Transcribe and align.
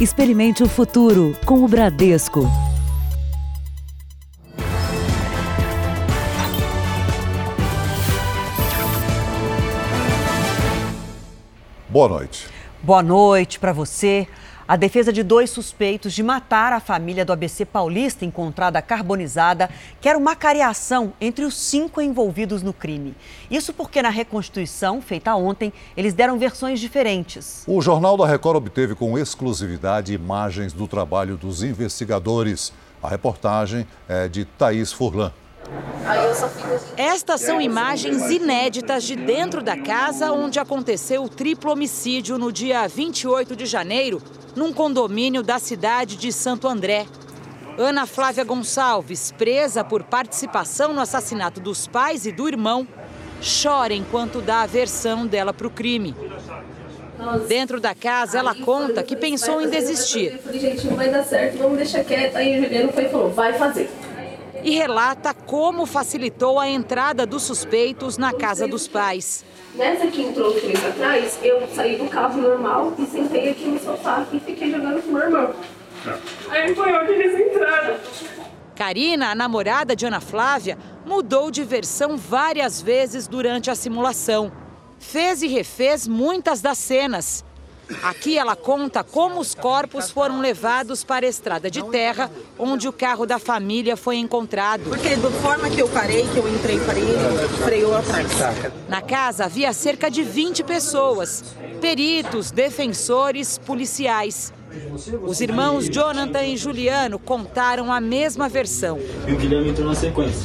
Experimente 0.00 0.62
o 0.62 0.66
futuro 0.66 1.36
com 1.44 1.62
o 1.62 1.68
Bradesco. 1.68 2.50
Boa 11.86 12.08
noite. 12.08 12.48
Boa 12.82 13.02
noite 13.02 13.58
para 13.60 13.74
você. 13.74 14.26
A 14.70 14.76
defesa 14.76 15.12
de 15.12 15.24
dois 15.24 15.50
suspeitos 15.50 16.12
de 16.12 16.22
matar 16.22 16.72
a 16.72 16.78
família 16.78 17.24
do 17.24 17.32
ABC 17.32 17.64
paulista 17.64 18.24
encontrada 18.24 18.80
carbonizada 18.80 19.68
quer 20.00 20.14
uma 20.14 20.36
cariação 20.36 21.12
entre 21.20 21.44
os 21.44 21.56
cinco 21.56 22.00
envolvidos 22.00 22.62
no 22.62 22.72
crime. 22.72 23.16
Isso 23.50 23.72
porque 23.72 24.00
na 24.00 24.10
reconstituição 24.10 25.02
feita 25.02 25.34
ontem, 25.34 25.72
eles 25.96 26.14
deram 26.14 26.38
versões 26.38 26.78
diferentes. 26.78 27.64
O 27.66 27.82
Jornal 27.82 28.16
da 28.16 28.28
Record 28.28 28.58
obteve 28.58 28.94
com 28.94 29.18
exclusividade 29.18 30.14
imagens 30.14 30.72
do 30.72 30.86
trabalho 30.86 31.36
dos 31.36 31.64
investigadores. 31.64 32.72
A 33.02 33.08
reportagem 33.08 33.84
é 34.08 34.28
de 34.28 34.44
Thaís 34.44 34.92
Furlan. 34.92 35.32
Estas 36.96 37.40
são 37.40 37.60
imagens 37.60 38.30
inéditas 38.30 39.04
de 39.04 39.14
dentro 39.14 39.62
da 39.62 39.76
casa 39.76 40.32
onde 40.32 40.58
aconteceu 40.58 41.22
o 41.22 41.28
triplo 41.28 41.72
homicídio 41.72 42.38
no 42.38 42.52
dia 42.52 42.86
28 42.88 43.54
de 43.54 43.66
janeiro, 43.66 44.20
num 44.56 44.72
condomínio 44.72 45.42
da 45.42 45.58
cidade 45.58 46.16
de 46.16 46.32
Santo 46.32 46.66
André. 46.66 47.06
Ana 47.78 48.06
Flávia 48.06 48.44
Gonçalves, 48.44 49.32
presa 49.32 49.84
por 49.84 50.02
participação 50.02 50.92
no 50.92 51.00
assassinato 51.00 51.60
dos 51.60 51.86
pais 51.86 52.26
e 52.26 52.32
do 52.32 52.48
irmão, 52.48 52.86
chora 53.62 53.94
enquanto 53.94 54.40
dá 54.40 54.62
a 54.62 54.66
versão 54.66 55.26
dela 55.26 55.52
para 55.52 55.66
o 55.66 55.70
crime. 55.70 56.14
Dentro 57.46 57.80
da 57.80 57.94
casa, 57.94 58.38
ela 58.38 58.54
conta 58.54 59.02
que 59.02 59.14
pensou 59.14 59.60
em 59.60 59.68
desistir. 59.68 60.32
Eu 60.32 60.38
falei, 60.38 60.60
gente, 60.60 60.86
não 60.86 60.96
vai 60.96 61.10
dar 61.10 61.22
certo, 61.22 61.58
vamos 61.58 61.76
deixar 61.76 62.02
quieto. 62.02 62.36
Aí 62.36 62.58
o 62.58 62.62
Juliano 62.62 62.92
foi 62.92 63.04
e 63.04 63.08
falou, 63.08 63.30
vai 63.30 63.52
fazer 63.52 63.90
e 64.62 64.70
relata 64.70 65.32
como 65.32 65.86
facilitou 65.86 66.58
a 66.58 66.68
entrada 66.68 67.26
dos 67.26 67.42
suspeitos 67.42 68.18
na 68.18 68.32
casa 68.32 68.66
dos 68.66 68.86
pais. 68.86 69.44
Nessa 69.74 70.06
que 70.08 70.22
entrou 70.22 70.52
três 70.52 70.84
atrás, 70.84 71.38
eu 71.42 71.66
saí 71.74 71.96
do 71.96 72.08
carro 72.08 72.40
normal 72.40 72.92
e 72.98 73.06
sentei 73.06 73.50
aqui 73.50 73.66
no 73.66 73.78
sofá 73.78 74.26
e 74.32 74.40
fiquei 74.40 74.70
jogando 74.70 75.02
com 75.02 75.12
meu 75.12 75.22
irmão. 75.22 75.54
Aí 76.48 76.74
foi 76.74 76.92
onde 76.92 77.12
eles 77.12 77.46
entraram. 77.46 77.96
Karina, 78.74 79.30
a 79.30 79.34
namorada 79.34 79.94
de 79.94 80.06
Ana 80.06 80.20
Flávia, 80.20 80.78
mudou 81.04 81.50
de 81.50 81.62
versão 81.62 82.16
várias 82.16 82.80
vezes 82.80 83.28
durante 83.28 83.70
a 83.70 83.74
simulação. 83.74 84.50
Fez 84.98 85.42
e 85.42 85.46
refez 85.46 86.08
muitas 86.08 86.60
das 86.60 86.78
cenas 86.78 87.44
Aqui 88.02 88.38
ela 88.38 88.54
conta 88.54 89.02
como 89.02 89.40
os 89.40 89.54
corpos 89.54 90.10
foram 90.10 90.40
levados 90.40 91.02
para 91.02 91.26
a 91.26 91.28
estrada 91.28 91.70
de 91.70 91.82
terra, 91.90 92.30
onde 92.58 92.88
o 92.88 92.92
carro 92.92 93.26
da 93.26 93.38
família 93.38 93.96
foi 93.96 94.16
encontrado. 94.16 94.84
Porque 94.84 95.16
da 95.16 95.30
forma 95.30 95.68
que 95.68 95.80
eu 95.80 95.88
parei, 95.88 96.26
que 96.28 96.36
eu 96.36 96.48
entrei 96.48 96.78
para 96.80 96.98
ele, 96.98 97.48
freou 97.64 97.94
atrás. 97.96 98.28
Na 98.88 99.02
casa 99.02 99.44
havia 99.44 99.72
cerca 99.72 100.10
de 100.10 100.22
20 100.22 100.62
pessoas: 100.64 101.44
peritos, 101.80 102.50
defensores, 102.50 103.58
policiais. 103.58 104.52
Os 105.22 105.40
irmãos 105.40 105.88
Jonathan 105.88 106.44
e 106.44 106.56
Juliano 106.56 107.18
contaram 107.18 107.92
a 107.92 108.00
mesma 108.00 108.48
versão. 108.48 108.98
E 109.26 109.32
o 109.32 109.36
Guilherme 109.36 109.70
entrou 109.70 109.88
na 109.88 109.94
sequência. 109.94 110.40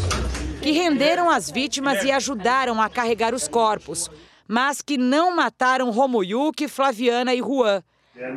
Que 0.61 0.71
renderam 0.71 1.29
as 1.29 1.51
vítimas 1.51 2.03
e 2.03 2.11
ajudaram 2.11 2.81
a 2.81 2.89
carregar 2.89 3.35
os 3.35 3.47
corpos 3.47 4.09
mas 4.47 4.81
que 4.81 4.97
não 4.97 5.35
mataram 5.35 5.91
Romoyuki, 5.91 6.67
Flaviana 6.67 7.33
e 7.33 7.39
Juan. 7.39 7.83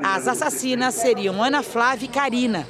As 0.02 0.26
assassinas 0.26 0.94
seriam 0.94 1.42
Ana 1.42 1.62
Flávia 1.62 2.06
e 2.06 2.08
Karina. 2.08 2.66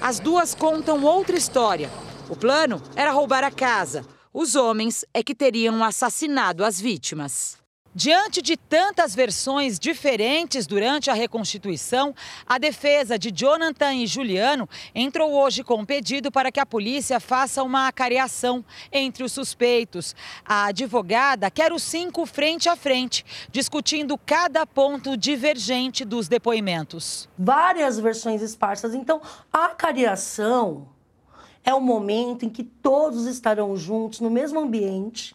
As 0.00 0.20
duas 0.20 0.54
contam 0.54 1.02
outra 1.02 1.36
história. 1.36 1.90
O 2.28 2.36
plano 2.36 2.80
era 2.94 3.10
roubar 3.10 3.42
a 3.42 3.50
casa. 3.50 4.04
Os 4.32 4.54
homens 4.54 5.04
é 5.14 5.22
que 5.22 5.34
teriam 5.34 5.82
assassinado 5.82 6.64
as 6.64 6.80
vítimas. 6.80 7.58
Diante 7.98 8.42
de 8.42 8.58
tantas 8.58 9.14
versões 9.14 9.78
diferentes 9.78 10.66
durante 10.66 11.08
a 11.08 11.14
reconstituição, 11.14 12.14
a 12.46 12.58
defesa 12.58 13.18
de 13.18 13.30
Jonathan 13.30 13.94
e 13.94 14.06
Juliano 14.06 14.68
entrou 14.94 15.32
hoje 15.32 15.64
com 15.64 15.76
um 15.76 15.84
pedido 15.86 16.30
para 16.30 16.52
que 16.52 16.60
a 16.60 16.66
polícia 16.66 17.18
faça 17.18 17.62
uma 17.62 17.88
acariação 17.88 18.62
entre 18.92 19.24
os 19.24 19.32
suspeitos. 19.32 20.14
A 20.44 20.66
advogada 20.66 21.50
quer 21.50 21.72
os 21.72 21.82
cinco 21.82 22.26
frente 22.26 22.68
a 22.68 22.76
frente, 22.76 23.24
discutindo 23.50 24.18
cada 24.18 24.66
ponto 24.66 25.16
divergente 25.16 26.04
dos 26.04 26.28
depoimentos. 26.28 27.26
Várias 27.38 27.98
versões 27.98 28.42
esparsas. 28.42 28.94
Então, 28.94 29.22
a 29.50 29.68
acariação 29.68 30.86
é 31.64 31.72
o 31.72 31.80
momento 31.80 32.44
em 32.44 32.50
que 32.50 32.62
todos 32.62 33.24
estarão 33.24 33.74
juntos 33.74 34.20
no 34.20 34.28
mesmo 34.28 34.60
ambiente, 34.60 35.34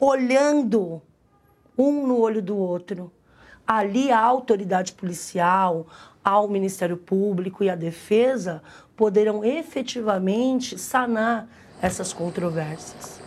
olhando 0.00 1.00
um 1.76 2.06
no 2.06 2.18
olho 2.18 2.42
do 2.42 2.56
outro. 2.56 3.12
Ali 3.66 4.10
a 4.12 4.20
autoridade 4.20 4.92
policial, 4.92 5.86
ao 6.24 6.48
Ministério 6.48 6.96
Público 6.96 7.62
e 7.62 7.70
a 7.70 7.76
defesa 7.76 8.62
poderão 8.96 9.44
efetivamente 9.44 10.78
sanar 10.78 11.48
essas 11.80 12.12
controvérsias. 12.12 13.20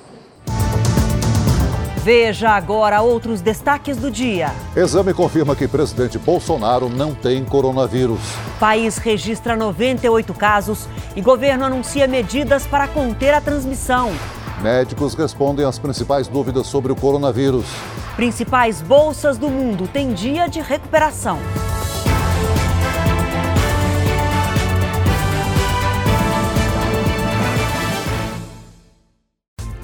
Veja 2.04 2.52
agora 2.52 3.02
outros 3.02 3.42
destaques 3.42 3.98
do 3.98 4.10
dia. 4.10 4.52
Exame 4.76 5.14
confirma 5.14 5.56
que 5.56 5.68
presidente 5.68 6.18
Bolsonaro 6.18 6.90
não 6.90 7.14
tem 7.14 7.44
coronavírus. 7.44 8.20
País 8.60 8.98
registra 8.98 9.56
98 9.56 10.34
casos 10.34 10.88
e 11.16 11.22
governo 11.22 11.66
anuncia 11.66 12.08
medidas 12.08 12.66
para 12.66 12.88
conter 12.88 13.34
a 13.34 13.42
transmissão. 13.42 14.12
Médicos 14.62 15.14
respondem 15.14 15.66
às 15.66 15.80
principais 15.80 16.28
dúvidas 16.28 16.68
sobre 16.68 16.92
o 16.92 16.96
coronavírus. 16.96 17.66
Principais 18.16 18.82
bolsas 18.82 19.38
do 19.38 19.50
mundo 19.50 19.88
têm 19.88 20.14
dia 20.14 20.48
de 20.48 20.60
recuperação. 20.60 21.40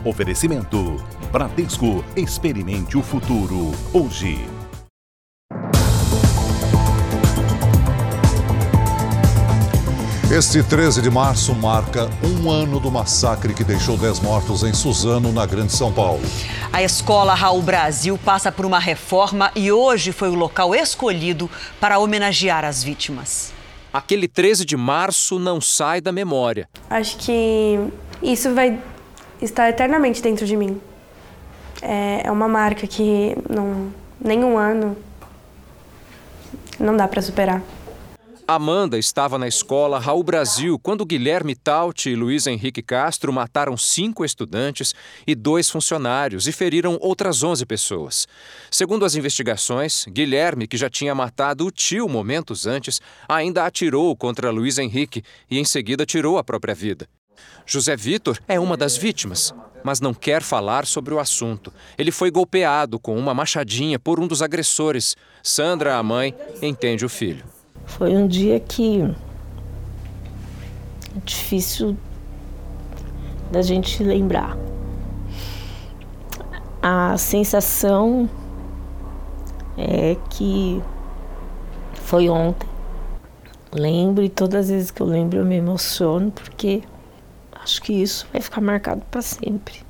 Oferecimento: 0.04 0.98
Bradesco. 1.32 2.04
Experimente 2.16 2.98
o 2.98 3.02
futuro 3.02 3.72
hoje. 3.94 4.55
Este 10.32 10.64
13 10.64 11.04
de 11.04 11.10
março 11.12 11.54
marca 11.54 12.10
um 12.24 12.50
ano 12.50 12.80
do 12.80 12.90
massacre 12.90 13.54
que 13.54 13.64
deixou 13.64 13.96
10 13.96 14.22
mortos 14.22 14.64
em 14.64 14.74
Suzano, 14.74 15.32
na 15.32 15.46
Grande 15.46 15.72
São 15.72 15.94
Paulo. 15.94 16.24
A 16.74 16.82
escola 16.82 17.36
Raul 17.36 17.62
Brasil 17.62 18.18
passa 18.18 18.52
por 18.52 18.66
uma 18.66 18.80
reforma 18.80 19.52
e 19.56 19.72
hoje 19.72 20.12
foi 20.12 20.30
o 20.30 20.34
local 20.34 20.74
escolhido 20.74 21.48
para 21.80 22.00
homenagear 22.00 22.66
as 22.66 22.84
vítimas. 22.84 23.54
Aquele 23.94 24.28
13 24.28 24.66
de 24.66 24.76
março 24.76 25.38
não 25.38 25.62
sai 25.62 26.02
da 26.02 26.12
memória. 26.12 26.68
Acho 26.90 27.18
que 27.18 27.80
isso 28.22 28.52
vai 28.56 28.80
estar 29.40 29.70
eternamente 29.70 30.24
dentro 30.24 30.48
de 30.48 30.58
mim. 30.58 30.82
É, 31.84 32.24
é 32.26 32.32
uma 32.32 32.48
marca 32.48 32.88
que 32.88 33.38
não, 33.48 33.94
nem 34.20 34.44
um 34.44 34.58
ano 34.58 34.98
não 36.80 36.98
dá 36.98 37.08
para 37.08 37.22
superar. 37.22 37.62
Amanda 38.48 38.96
estava 38.96 39.40
na 39.40 39.48
escola 39.48 39.98
Raul 39.98 40.22
Brasil 40.22 40.78
quando 40.78 41.04
Guilherme 41.04 41.56
Tauti 41.56 42.12
e 42.12 42.16
Luiz 42.16 42.46
Henrique 42.46 42.84
Castro 42.84 43.34
mataram 43.34 43.76
cinco 43.76 44.24
estudantes 44.24 44.94
e 45.26 45.34
dois 45.34 45.68
funcionários 45.68 46.48
e 46.48 46.52
feriram 46.52 46.96
outras 47.02 47.42
11 47.42 47.66
pessoas. 47.66 48.28
Segundo 48.70 49.04
as 49.04 49.16
investigações, 49.16 50.06
Guilherme, 50.08 50.68
que 50.68 50.78
já 50.78 50.92
tinha 50.92 51.16
matado 51.16 51.66
o 51.66 51.72
tio 51.72 52.08
momentos 52.08 52.68
antes, 52.68 53.02
ainda 53.28 53.66
atirou 53.66 54.16
contra 54.16 54.52
Luiz 54.52 54.78
Henrique 54.78 55.24
e 55.50 55.58
em 55.58 55.66
seguida 55.66 56.06
tirou 56.06 56.38
a 56.38 56.44
própria 56.44 56.76
vida. 56.76 57.10
José 57.66 57.96
Vitor 57.96 58.38
é 58.48 58.60
uma 58.60 58.78
das 58.78 58.96
vítimas, 58.96 59.56
mas 59.84 60.00
não 60.00 60.14
quer 60.14 60.44
falar 60.44 60.86
sobre 60.86 61.16
o 61.16 61.20
assunto. 61.20 61.74
Ele 61.98 62.12
foi 62.12 62.30
golpeado 62.30 63.00
com 63.00 63.18
uma 63.18 63.34
machadinha 63.34 63.98
por 63.98 64.20
um 64.20 64.28
dos 64.28 64.44
agressores. 64.44 65.16
Sandra, 65.42 65.98
a 65.98 66.04
mãe, 66.04 66.36
entende 66.62 67.04
o 67.04 67.10
filho. 67.10 67.55
Foi 67.86 68.16
um 68.16 68.28
dia 68.28 68.60
que 68.60 69.02
é 71.16 71.20
difícil 71.24 71.96
da 73.52 73.62
gente 73.62 74.04
lembrar. 74.04 74.58
A 76.82 77.18
sensação 77.18 78.30
é 79.78 80.18
que 80.30 80.82
foi 81.94 82.30
ontem. 82.30 82.68
Lembro 83.72 84.24
e 84.24 84.30
todas 84.30 84.66
as 84.66 84.70
vezes 84.70 84.92
que 84.92 85.02
eu 85.02 85.08
lembro 85.08 85.40
eu 85.40 85.46
me 85.46 85.56
emociono 85.56 86.32
porque 86.32 86.84
acho 87.52 87.82
que 87.82 87.94
isso 87.94 88.28
vai 88.32 88.42
ficar 88.42 88.62
marcado 88.62 89.02
para 89.12 89.22
sempre. 89.22 89.85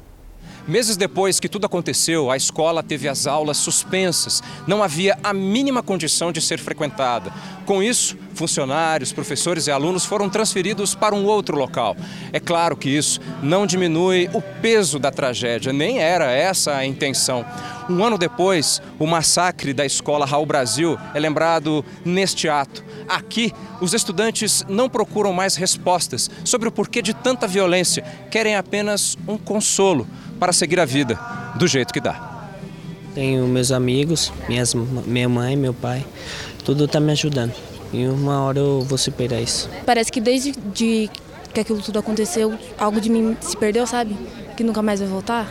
Meses 0.67 0.97
depois 0.97 1.39
que 1.39 1.47
tudo 1.47 1.65
aconteceu, 1.65 2.31
a 2.31 2.37
escola 2.37 2.81
teve 2.81 3.07
as 3.07 3.27
aulas 3.27 3.57
suspensas. 3.57 4.41
Não 4.65 4.81
havia 4.81 5.17
a 5.23 5.31
mínima 5.31 5.83
condição 5.83 6.31
de 6.31 6.41
ser 6.41 6.59
frequentada. 6.59 7.31
Com 7.65 7.83
isso, 7.83 8.17
Funcionários, 8.35 9.13
professores 9.13 9.65
e 9.65 9.71
alunos 9.71 10.03
foram 10.03 10.29
transferidos 10.29 10.93
para 10.93 11.15
um 11.15 11.25
outro 11.25 11.57
local. 11.57 11.95
É 12.33 12.39
claro 12.39 12.75
que 12.75 12.89
isso 12.89 13.21
não 13.41 13.65
diminui 13.65 14.29
o 14.33 14.41
peso 14.41 14.99
da 14.99 15.09
tragédia, 15.09 15.71
nem 15.71 15.99
era 15.99 16.29
essa 16.31 16.75
a 16.75 16.85
intenção. 16.85 17.45
Um 17.89 18.03
ano 18.03 18.17
depois, 18.17 18.81
o 18.99 19.07
massacre 19.07 19.73
da 19.73 19.85
escola 19.85 20.25
Raul 20.25 20.45
Brasil 20.45 20.97
é 21.13 21.19
lembrado 21.19 21.85
neste 22.03 22.49
ato. 22.49 22.83
Aqui, 23.07 23.53
os 23.79 23.93
estudantes 23.93 24.65
não 24.67 24.89
procuram 24.89 25.31
mais 25.31 25.55
respostas 25.55 26.29
sobre 26.43 26.67
o 26.67 26.71
porquê 26.71 27.01
de 27.01 27.13
tanta 27.13 27.47
violência, 27.47 28.03
querem 28.29 28.55
apenas 28.55 29.17
um 29.27 29.37
consolo 29.37 30.05
para 30.39 30.53
seguir 30.53 30.79
a 30.79 30.85
vida 30.85 31.19
do 31.55 31.67
jeito 31.67 31.93
que 31.93 31.99
dá. 31.99 32.47
Tenho 33.13 33.47
meus 33.47 33.71
amigos, 33.71 34.31
minhas, 34.49 34.73
minha 34.73 35.29
mãe, 35.29 35.55
meu 35.55 35.73
pai, 35.73 36.05
tudo 36.63 36.85
está 36.85 36.99
me 36.99 37.11
ajudando. 37.11 37.53
E 37.93 38.05
uma 38.07 38.41
hora 38.41 38.59
eu 38.59 38.81
vou 38.81 38.97
superar 38.97 39.41
isso. 39.41 39.69
Parece 39.85 40.11
que 40.11 40.19
desde 40.19 40.51
de 40.51 41.09
que 41.53 41.61
aquilo 41.61 41.81
tudo 41.81 41.99
aconteceu, 41.99 42.57
algo 42.77 42.99
de 42.99 43.09
mim 43.09 43.37
se 43.39 43.55
perdeu, 43.55 43.87
sabe? 43.87 44.17
Que 44.57 44.63
nunca 44.63 44.81
mais 44.81 44.99
vai 44.99 45.07
voltar. 45.07 45.49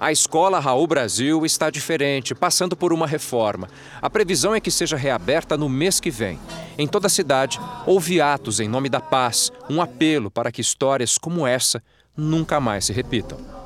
A 0.00 0.10
escola 0.10 0.58
Raul 0.58 0.88
Brasil 0.88 1.46
está 1.46 1.70
diferente, 1.70 2.34
passando 2.34 2.76
por 2.76 2.92
uma 2.92 3.06
reforma. 3.06 3.68
A 4.00 4.10
previsão 4.10 4.52
é 4.52 4.58
que 4.58 4.68
seja 4.68 4.96
reaberta 4.96 5.56
no 5.56 5.68
mês 5.68 6.00
que 6.00 6.10
vem. 6.10 6.40
Em 6.76 6.88
toda 6.88 7.06
a 7.06 7.10
cidade, 7.10 7.60
houve 7.86 8.20
atos 8.20 8.58
em 8.58 8.66
nome 8.66 8.88
da 8.88 8.98
paz, 8.98 9.52
um 9.70 9.80
apelo 9.80 10.28
para 10.28 10.50
que 10.50 10.60
histórias 10.60 11.16
como 11.16 11.46
essa 11.46 11.80
nunca 12.16 12.58
mais 12.58 12.86
se 12.86 12.92
repitam. 12.92 13.61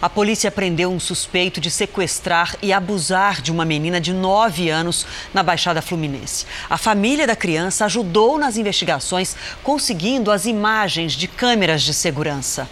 A 0.00 0.08
polícia 0.08 0.48
prendeu 0.48 0.92
um 0.92 1.00
suspeito 1.00 1.60
de 1.60 1.72
sequestrar 1.72 2.54
e 2.62 2.72
abusar 2.72 3.42
de 3.42 3.50
uma 3.50 3.64
menina 3.64 4.00
de 4.00 4.12
9 4.12 4.70
anos 4.70 5.04
na 5.34 5.42
Baixada 5.42 5.82
Fluminense. 5.82 6.46
A 6.70 6.78
família 6.78 7.26
da 7.26 7.34
criança 7.34 7.84
ajudou 7.84 8.38
nas 8.38 8.56
investigações, 8.56 9.34
conseguindo 9.64 10.30
as 10.30 10.46
imagens 10.46 11.14
de 11.14 11.26
câmeras 11.26 11.82
de 11.82 11.92
segurança. 11.92 12.68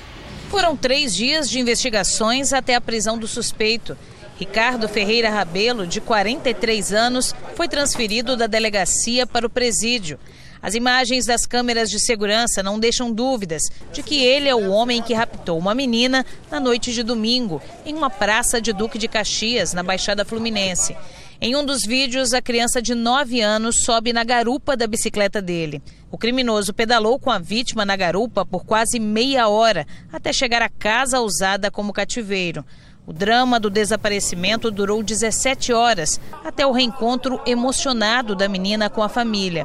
Foram 0.48 0.76
três 0.76 1.16
dias 1.16 1.50
de 1.50 1.58
investigações 1.58 2.52
até 2.52 2.76
a 2.76 2.80
prisão 2.80 3.18
do 3.18 3.26
suspeito. 3.26 3.98
Ricardo 4.38 4.88
Ferreira 4.88 5.28
Rabelo, 5.28 5.84
de 5.84 6.00
43 6.00 6.92
anos, 6.92 7.34
foi 7.56 7.66
transferido 7.66 8.36
da 8.36 8.46
delegacia 8.46 9.26
para 9.26 9.46
o 9.46 9.50
presídio. 9.50 10.16
As 10.62 10.74
imagens 10.74 11.26
das 11.26 11.46
câmeras 11.46 11.90
de 11.90 11.98
segurança 11.98 12.62
não 12.62 12.78
deixam 12.78 13.12
dúvidas 13.12 13.62
de 13.92 14.02
que 14.02 14.22
ele 14.22 14.48
é 14.48 14.54
o 14.54 14.70
homem 14.70 15.02
que 15.02 15.14
raptou 15.14 15.58
uma 15.58 15.74
menina 15.74 16.24
na 16.50 16.58
noite 16.58 16.92
de 16.92 17.02
domingo, 17.02 17.62
em 17.84 17.94
uma 17.94 18.10
praça 18.10 18.60
de 18.60 18.72
Duque 18.72 18.98
de 18.98 19.08
Caxias, 19.08 19.72
na 19.72 19.82
Baixada 19.82 20.24
Fluminense. 20.24 20.96
Em 21.38 21.54
um 21.54 21.64
dos 21.64 21.82
vídeos, 21.82 22.32
a 22.32 22.40
criança 22.40 22.80
de 22.80 22.94
9 22.94 23.42
anos 23.42 23.84
sobe 23.84 24.10
na 24.10 24.24
garupa 24.24 24.74
da 24.74 24.86
bicicleta 24.86 25.42
dele. 25.42 25.82
O 26.10 26.16
criminoso 26.16 26.72
pedalou 26.72 27.18
com 27.18 27.30
a 27.30 27.38
vítima 27.38 27.84
na 27.84 27.94
garupa 27.94 28.46
por 28.46 28.64
quase 28.64 28.98
meia 28.98 29.46
hora 29.48 29.86
até 30.10 30.32
chegar 30.32 30.62
à 30.62 30.68
casa 30.68 31.20
usada 31.20 31.70
como 31.70 31.92
cativeiro. 31.92 32.64
O 33.06 33.12
drama 33.12 33.60
do 33.60 33.70
desaparecimento 33.70 34.68
durou 34.68 35.00
17 35.00 35.72
horas, 35.72 36.20
até 36.44 36.66
o 36.66 36.72
reencontro 36.72 37.40
emocionado 37.46 38.34
da 38.34 38.48
menina 38.48 38.90
com 38.90 39.00
a 39.00 39.08
família. 39.08 39.64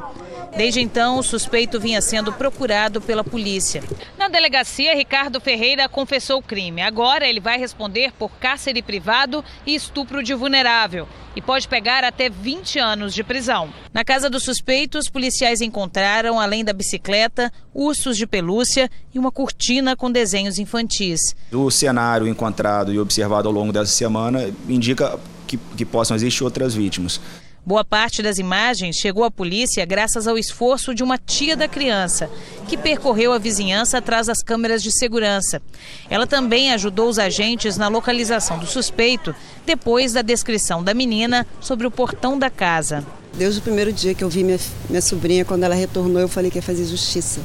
Desde 0.56 0.80
então, 0.80 1.18
o 1.18 1.24
suspeito 1.24 1.80
vinha 1.80 2.00
sendo 2.00 2.32
procurado 2.32 3.00
pela 3.00 3.24
polícia. 3.24 3.82
Na 4.16 4.28
delegacia, 4.28 4.94
Ricardo 4.94 5.40
Ferreira 5.40 5.88
confessou 5.88 6.38
o 6.38 6.42
crime. 6.42 6.82
Agora 6.82 7.26
ele 7.26 7.40
vai 7.40 7.58
responder 7.58 8.12
por 8.12 8.30
cárcere 8.38 8.80
privado 8.80 9.44
e 9.66 9.74
estupro 9.74 10.22
de 10.22 10.34
vulnerável 10.34 11.08
e 11.34 11.40
pode 11.40 11.68
pegar 11.68 12.04
até 12.04 12.28
20 12.28 12.78
anos 12.78 13.14
de 13.14 13.22
prisão. 13.22 13.72
Na 13.92 14.04
casa 14.04 14.28
dos 14.28 14.44
suspeitos, 14.44 15.08
policiais 15.08 15.60
encontraram, 15.60 16.40
além 16.40 16.64
da 16.64 16.72
bicicleta, 16.72 17.52
ursos 17.74 18.16
de 18.16 18.26
pelúcia 18.26 18.90
e 19.14 19.18
uma 19.18 19.30
cortina 19.30 19.96
com 19.96 20.10
desenhos 20.10 20.58
infantis. 20.58 21.20
O 21.52 21.70
cenário 21.70 22.26
encontrado 22.26 22.92
e 22.92 22.98
observado 22.98 23.48
ao 23.48 23.54
longo 23.54 23.72
dessa 23.72 23.92
semana 23.92 24.52
indica 24.68 25.18
que, 25.46 25.58
que 25.76 25.84
possam 25.84 26.16
existir 26.16 26.44
outras 26.44 26.74
vítimas. 26.74 27.20
Boa 27.64 27.84
parte 27.84 28.24
das 28.24 28.38
imagens 28.38 28.96
chegou 28.96 29.22
à 29.22 29.30
polícia 29.30 29.84
graças 29.84 30.26
ao 30.26 30.36
esforço 30.36 30.92
de 30.92 31.04
uma 31.04 31.16
tia 31.16 31.56
da 31.56 31.68
criança, 31.68 32.28
que 32.66 32.76
percorreu 32.76 33.32
a 33.32 33.38
vizinhança 33.38 33.98
atrás 33.98 34.26
das 34.26 34.42
câmeras 34.42 34.82
de 34.82 34.90
segurança. 34.90 35.62
Ela 36.10 36.26
também 36.26 36.72
ajudou 36.72 37.08
os 37.08 37.20
agentes 37.20 37.76
na 37.76 37.86
localização 37.86 38.58
do 38.58 38.66
suspeito, 38.66 39.32
depois 39.64 40.12
da 40.12 40.22
descrição 40.22 40.82
da 40.82 40.92
menina 40.92 41.46
sobre 41.60 41.86
o 41.86 41.90
portão 41.90 42.36
da 42.36 42.50
casa. 42.50 43.06
Desde 43.32 43.60
o 43.60 43.62
primeiro 43.62 43.92
dia 43.92 44.12
que 44.12 44.24
eu 44.24 44.28
vi 44.28 44.42
minha, 44.42 44.58
minha 44.90 45.00
sobrinha, 45.00 45.44
quando 45.44 45.62
ela 45.62 45.76
retornou, 45.76 46.20
eu 46.20 46.28
falei 46.28 46.50
que 46.50 46.58
ia 46.58 46.62
fazer 46.62 46.84
justiça, 46.84 47.40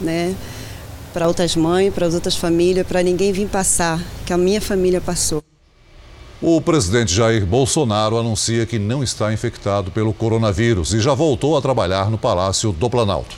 né? 0.00 0.34
Para 1.12 1.28
outras 1.28 1.54
mães, 1.54 1.92
para 1.92 2.06
as 2.06 2.14
outras 2.14 2.36
famílias, 2.36 2.86
para 2.86 3.02
ninguém 3.02 3.32
vir 3.32 3.48
passar, 3.48 4.00
que 4.24 4.32
a 4.32 4.38
minha 4.38 4.62
família 4.62 4.98
passou. 4.98 5.42
O 6.44 6.60
presidente 6.60 7.14
Jair 7.14 7.46
Bolsonaro 7.46 8.18
anuncia 8.18 8.66
que 8.66 8.76
não 8.76 9.00
está 9.00 9.32
infectado 9.32 9.92
pelo 9.92 10.12
coronavírus 10.12 10.92
e 10.92 10.98
já 10.98 11.14
voltou 11.14 11.56
a 11.56 11.62
trabalhar 11.62 12.10
no 12.10 12.18
Palácio 12.18 12.72
do 12.72 12.90
Planalto. 12.90 13.36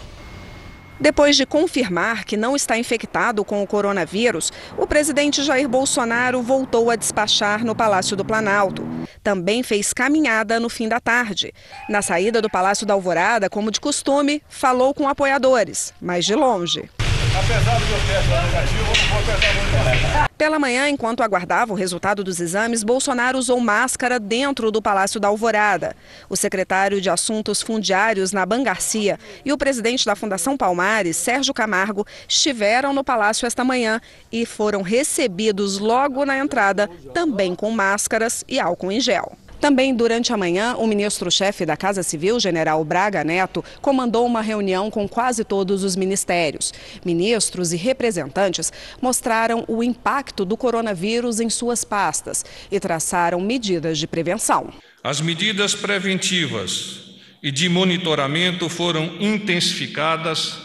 Depois 0.98 1.36
de 1.36 1.44
confirmar 1.44 2.24
que 2.24 2.34
não 2.34 2.56
está 2.56 2.78
infectado 2.78 3.44
com 3.44 3.62
o 3.62 3.66
coronavírus, 3.66 4.50
o 4.78 4.86
presidente 4.86 5.42
Jair 5.42 5.68
Bolsonaro 5.68 6.40
voltou 6.40 6.88
a 6.88 6.96
despachar 6.96 7.62
no 7.62 7.76
Palácio 7.76 8.16
do 8.16 8.24
Planalto. 8.24 8.82
Também 9.22 9.62
fez 9.62 9.92
caminhada 9.92 10.58
no 10.58 10.70
fim 10.70 10.88
da 10.88 10.98
tarde. 10.98 11.52
Na 11.90 12.00
saída 12.00 12.40
do 12.40 12.48
Palácio 12.48 12.86
da 12.86 12.94
Alvorada, 12.94 13.50
como 13.50 13.70
de 13.70 13.80
costume, 13.80 14.40
falou 14.48 14.94
com 14.94 15.06
apoiadores, 15.06 15.92
mas 16.00 16.24
de 16.24 16.34
longe. 16.34 16.88
Apesar 17.36 17.80
do 17.80 17.86
meu 17.86 17.98
teste 18.06 18.30
negativo, 18.30 18.78
eu 18.78 18.86
não 18.86 19.08
vou 19.08 19.34
apertar 19.34 20.30
Pela 20.38 20.56
manhã, 20.56 20.88
enquanto 20.88 21.20
aguardava 21.20 21.72
o 21.72 21.76
resultado 21.76 22.22
dos 22.22 22.38
exames, 22.38 22.84
Bolsonaro 22.84 23.36
usou 23.36 23.58
máscara 23.58 24.20
dentro 24.20 24.70
do 24.70 24.80
Palácio 24.80 25.18
da 25.18 25.26
Alvorada. 25.26 25.96
O 26.28 26.36
secretário 26.36 27.00
de 27.00 27.10
Assuntos 27.10 27.60
Fundiários, 27.60 28.30
Naban 28.30 28.62
Garcia, 28.62 29.18
e 29.44 29.52
o 29.52 29.58
presidente 29.58 30.06
da 30.06 30.14
Fundação 30.14 30.56
Palmares, 30.56 31.16
Sérgio 31.16 31.52
Camargo, 31.52 32.06
estiveram 32.28 32.92
no 32.92 33.02
palácio 33.02 33.46
esta 33.46 33.64
manhã 33.64 34.00
e 34.30 34.46
foram 34.46 34.82
recebidos 34.82 35.78
logo 35.80 36.24
na 36.24 36.38
entrada, 36.38 36.88
também 37.12 37.56
com 37.56 37.68
máscaras 37.72 38.44
e 38.46 38.60
álcool 38.60 38.92
em 38.92 39.00
gel. 39.00 39.36
Também 39.64 39.94
durante 39.94 40.30
a 40.30 40.36
manhã, 40.36 40.76
o 40.76 40.86
ministro-chefe 40.86 41.64
da 41.64 41.74
Casa 41.74 42.02
Civil, 42.02 42.38
general 42.38 42.84
Braga 42.84 43.24
Neto, 43.24 43.64
comandou 43.80 44.26
uma 44.26 44.42
reunião 44.42 44.90
com 44.90 45.08
quase 45.08 45.42
todos 45.42 45.82
os 45.82 45.96
ministérios. 45.96 46.70
Ministros 47.02 47.72
e 47.72 47.76
representantes 47.78 48.70
mostraram 49.00 49.64
o 49.66 49.82
impacto 49.82 50.44
do 50.44 50.54
coronavírus 50.54 51.40
em 51.40 51.48
suas 51.48 51.82
pastas 51.82 52.44
e 52.70 52.78
traçaram 52.78 53.40
medidas 53.40 53.96
de 53.96 54.06
prevenção. 54.06 54.70
As 55.02 55.22
medidas 55.22 55.74
preventivas 55.74 57.00
e 57.42 57.50
de 57.50 57.66
monitoramento 57.66 58.68
foram 58.68 59.16
intensificadas, 59.18 60.58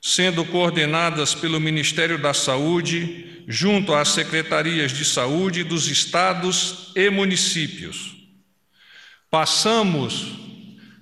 sendo 0.00 0.44
coordenadas 0.44 1.34
pelo 1.34 1.60
Ministério 1.60 2.18
da 2.18 2.32
Saúde 2.32 3.44
junto 3.46 3.92
às 3.94 4.08
secretarias 4.08 4.92
de 4.92 5.04
saúde 5.04 5.64
dos 5.64 5.88
estados 5.88 6.92
e 6.94 7.10
municípios. 7.10 8.16
Passamos 9.30 10.38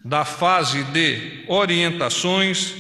da 0.05 0.25
fase 0.25 0.83
de 0.85 1.45
orientações 1.49 2.75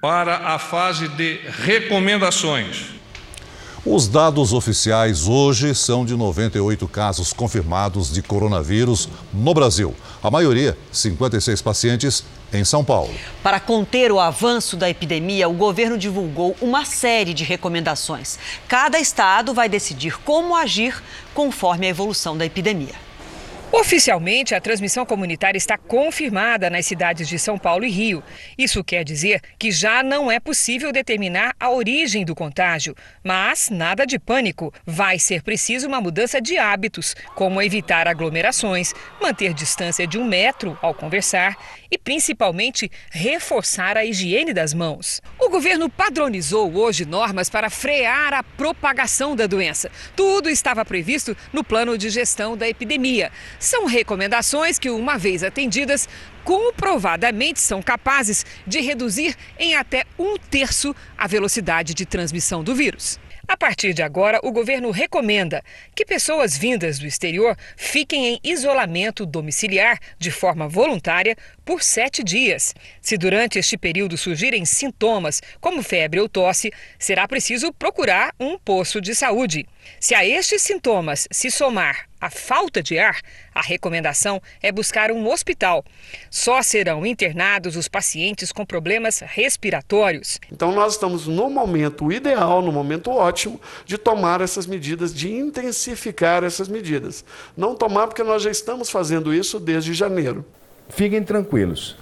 para 0.00 0.48
a 0.48 0.58
fase 0.58 1.08
de 1.08 1.38
recomendações. 1.64 2.95
Os 3.88 4.08
dados 4.08 4.52
oficiais 4.52 5.28
hoje 5.28 5.72
são 5.72 6.04
de 6.04 6.16
98 6.16 6.88
casos 6.88 7.32
confirmados 7.32 8.12
de 8.12 8.20
coronavírus 8.20 9.08
no 9.32 9.54
Brasil. 9.54 9.94
A 10.20 10.28
maioria, 10.28 10.76
56 10.90 11.62
pacientes, 11.62 12.24
em 12.52 12.64
São 12.64 12.84
Paulo. 12.84 13.14
Para 13.44 13.60
conter 13.60 14.10
o 14.10 14.18
avanço 14.18 14.76
da 14.76 14.90
epidemia, 14.90 15.48
o 15.48 15.52
governo 15.52 15.96
divulgou 15.96 16.56
uma 16.60 16.84
série 16.84 17.32
de 17.32 17.44
recomendações. 17.44 18.40
Cada 18.66 18.98
estado 18.98 19.54
vai 19.54 19.68
decidir 19.68 20.18
como 20.18 20.56
agir 20.56 21.00
conforme 21.32 21.86
a 21.86 21.90
evolução 21.90 22.36
da 22.36 22.44
epidemia. 22.44 23.05
Oficialmente, 23.78 24.54
a 24.54 24.60
transmissão 24.60 25.04
comunitária 25.04 25.58
está 25.58 25.76
confirmada 25.76 26.70
nas 26.70 26.86
cidades 26.86 27.28
de 27.28 27.38
São 27.38 27.58
Paulo 27.58 27.84
e 27.84 27.90
Rio. 27.90 28.22
Isso 28.56 28.82
quer 28.82 29.04
dizer 29.04 29.42
que 29.58 29.70
já 29.70 30.02
não 30.02 30.32
é 30.32 30.40
possível 30.40 30.90
determinar 30.90 31.54
a 31.60 31.68
origem 31.68 32.24
do 32.24 32.34
contágio. 32.34 32.96
Mas 33.22 33.68
nada 33.68 34.06
de 34.06 34.18
pânico. 34.18 34.72
Vai 34.86 35.18
ser 35.18 35.42
preciso 35.42 35.86
uma 35.86 36.00
mudança 36.00 36.40
de 36.40 36.56
hábitos, 36.56 37.14
como 37.34 37.60
evitar 37.60 38.08
aglomerações, 38.08 38.94
manter 39.20 39.52
distância 39.52 40.06
de 40.06 40.18
um 40.18 40.24
metro 40.24 40.78
ao 40.80 40.94
conversar 40.94 41.54
e, 41.90 41.98
principalmente, 41.98 42.90
reforçar 43.10 43.96
a 43.96 44.04
higiene 44.04 44.52
das 44.52 44.74
mãos. 44.74 45.20
O 45.38 45.48
governo 45.48 45.88
padronizou 45.88 46.74
hoje 46.76 47.04
normas 47.04 47.48
para 47.48 47.70
frear 47.70 48.34
a 48.34 48.42
propagação 48.42 49.36
da 49.36 49.46
doença. 49.46 49.90
Tudo 50.14 50.48
estava 50.48 50.84
previsto 50.84 51.36
no 51.52 51.62
plano 51.62 51.96
de 51.96 52.10
gestão 52.10 52.56
da 52.56 52.68
epidemia 52.68 53.30
São 53.58 53.86
recomendações 53.86 54.78
que, 54.78 54.90
uma 54.90 55.18
vez 55.18 55.42
atendidas, 55.42 56.08
comprovadamente 56.44 57.60
são 57.60 57.82
capazes 57.82 58.46
de 58.66 58.80
reduzir 58.80 59.36
em 59.58 59.74
até 59.74 60.04
um 60.18 60.36
terço 60.36 60.94
a 61.18 61.26
velocidade 61.26 61.92
de 61.94 62.06
transmissão 62.06 62.62
do 62.62 62.74
vírus. 62.74 63.18
A 63.48 63.56
partir 63.56 63.94
de 63.94 64.02
agora, 64.02 64.40
o 64.42 64.50
governo 64.50 64.90
recomenda 64.90 65.62
que 65.94 66.04
pessoas 66.04 66.58
vindas 66.58 66.98
do 66.98 67.06
exterior 67.06 67.56
fiquem 67.76 68.26
em 68.26 68.40
isolamento 68.42 69.24
domiciliar 69.24 70.00
de 70.18 70.32
forma 70.32 70.66
voluntária 70.66 71.36
por 71.64 71.80
sete 71.80 72.24
dias. 72.24 72.74
Se 73.00 73.16
durante 73.16 73.58
este 73.58 73.78
período 73.78 74.16
surgirem 74.16 74.64
sintomas 74.64 75.40
como 75.60 75.82
febre 75.82 76.18
ou 76.18 76.28
tosse, 76.28 76.72
será 76.98 77.28
preciso 77.28 77.72
procurar 77.72 78.34
um 78.38 78.58
posto 78.58 79.00
de 79.00 79.14
saúde. 79.14 79.64
Se 80.00 80.14
a 80.14 80.24
estes 80.24 80.62
sintomas 80.62 81.26
se 81.30 81.50
somar 81.50 82.06
a 82.20 82.30
falta 82.30 82.82
de 82.82 82.98
ar, 82.98 83.20
a 83.54 83.60
recomendação 83.60 84.40
é 84.62 84.72
buscar 84.72 85.10
um 85.10 85.28
hospital. 85.28 85.84
Só 86.30 86.62
serão 86.62 87.04
internados 87.04 87.76
os 87.76 87.88
pacientes 87.88 88.52
com 88.52 88.64
problemas 88.64 89.20
respiratórios. 89.20 90.40
Então, 90.50 90.72
nós 90.72 90.94
estamos 90.94 91.26
no 91.26 91.50
momento 91.50 92.10
ideal, 92.10 92.62
no 92.62 92.72
momento 92.72 93.10
ótimo, 93.10 93.60
de 93.84 93.98
tomar 93.98 94.40
essas 94.40 94.66
medidas, 94.66 95.14
de 95.14 95.30
intensificar 95.30 96.42
essas 96.42 96.68
medidas. 96.68 97.24
Não 97.56 97.74
tomar 97.74 98.06
porque 98.06 98.22
nós 98.22 98.42
já 98.42 98.50
estamos 98.50 98.90
fazendo 98.90 99.32
isso 99.32 99.60
desde 99.60 99.92
janeiro. 99.92 100.44
Fiquem 100.88 101.22
tranquilos. 101.22 101.96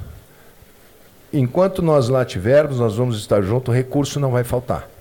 Enquanto 1.32 1.82
nós 1.82 2.08
lá 2.08 2.24
tivermos, 2.24 2.78
nós 2.78 2.96
vamos 2.96 3.18
estar 3.18 3.42
juntos, 3.42 3.68
o 3.68 3.76
recurso 3.76 4.20
não 4.20 4.30
vai 4.30 4.44
faltar. 4.44 4.93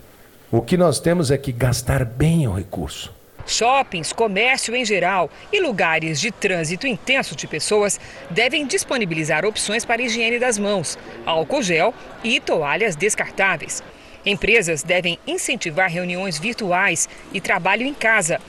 O 0.56 0.62
que 0.62 0.78
nós 0.78 1.00
temos 1.00 1.32
é 1.32 1.38
que 1.40 1.52
gastar 1.52 2.06
bem 2.06 2.48
o 2.48 2.54
recurso. 2.54 3.12
Shoppings, 3.44 4.14
comércio 4.14 4.76
em 4.76 4.86
geral 4.86 5.28
e 5.52 5.60
lugares 5.60 6.22
de 6.22 6.32
trânsito 6.32 6.86
intenso 6.86 7.36
de 7.36 7.48
pessoas 7.48 8.00
devem 8.30 8.68
disponibilizar 8.68 9.46
opções 9.46 9.84
para 9.84 10.04
higiene 10.04 10.38
das 10.38 10.60
mãos, 10.60 10.96
álcool 11.26 11.64
gel 11.64 11.92
e 12.24 12.40
toalhas 12.40 12.96
descartáveis. 12.96 13.82
Empresas 14.24 14.84
devem 14.84 15.18
incentivar 15.26 15.90
reuniões 15.90 16.38
virtuais 16.38 17.10
e 17.34 17.42
trabalho 17.42 17.88
em 17.88 17.94
casa. 17.96 18.40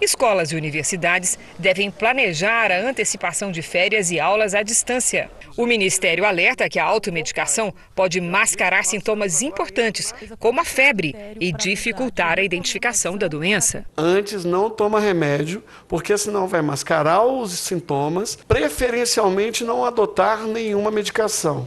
Escolas 0.00 0.50
e 0.50 0.56
universidades 0.56 1.38
devem 1.58 1.90
planejar 1.90 2.72
a 2.72 2.80
antecipação 2.80 3.52
de 3.52 3.60
férias 3.60 4.10
e 4.10 4.18
aulas 4.18 4.54
à 4.54 4.62
distância. 4.62 5.30
O 5.58 5.66
Ministério 5.66 6.24
alerta 6.24 6.70
que 6.70 6.78
a 6.78 6.84
automedicação 6.84 7.74
pode 7.94 8.18
mascarar 8.18 8.84
sintomas 8.84 9.42
importantes, 9.42 10.14
como 10.38 10.60
a 10.60 10.64
febre, 10.64 11.14
e 11.38 11.52
dificultar 11.52 12.38
a 12.38 12.42
identificação 12.42 13.18
da 13.18 13.28
doença. 13.28 13.84
Antes 13.94 14.42
não 14.42 14.70
toma 14.70 14.98
remédio, 14.98 15.62
porque 15.86 16.16
senão 16.16 16.48
vai 16.48 16.62
mascarar 16.62 17.22
os 17.22 17.52
sintomas, 17.52 18.36
preferencialmente 18.36 19.64
não 19.64 19.84
adotar 19.84 20.46
nenhuma 20.46 20.90
medicação. 20.90 21.66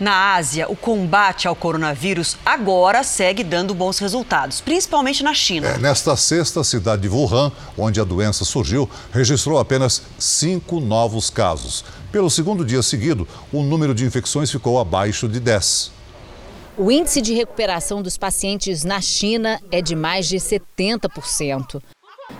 Na 0.00 0.36
Ásia, 0.36 0.70
o 0.70 0.76
combate 0.76 1.48
ao 1.48 1.56
coronavírus 1.56 2.36
agora 2.46 3.02
segue 3.02 3.42
dando 3.42 3.74
bons 3.74 3.98
resultados, 3.98 4.60
principalmente 4.60 5.24
na 5.24 5.34
China. 5.34 5.66
É, 5.66 5.78
nesta 5.78 6.14
sexta, 6.16 6.60
a 6.60 6.64
cidade 6.64 7.02
de 7.02 7.08
Wuhan, 7.08 7.50
onde 7.76 8.00
a 8.00 8.04
doença 8.04 8.44
surgiu, 8.44 8.88
registrou 9.12 9.58
apenas 9.58 10.02
cinco 10.16 10.78
novos 10.78 11.30
casos. 11.30 11.84
Pelo 12.12 12.30
segundo 12.30 12.64
dia 12.64 12.80
seguido, 12.80 13.26
o 13.52 13.62
número 13.62 13.92
de 13.92 14.04
infecções 14.04 14.52
ficou 14.52 14.78
abaixo 14.78 15.28
de 15.28 15.40
10. 15.40 15.90
O 16.76 16.92
índice 16.92 17.20
de 17.20 17.34
recuperação 17.34 18.00
dos 18.00 18.16
pacientes 18.16 18.84
na 18.84 19.00
China 19.00 19.60
é 19.72 19.82
de 19.82 19.96
mais 19.96 20.28
de 20.28 20.36
70%. 20.36 21.82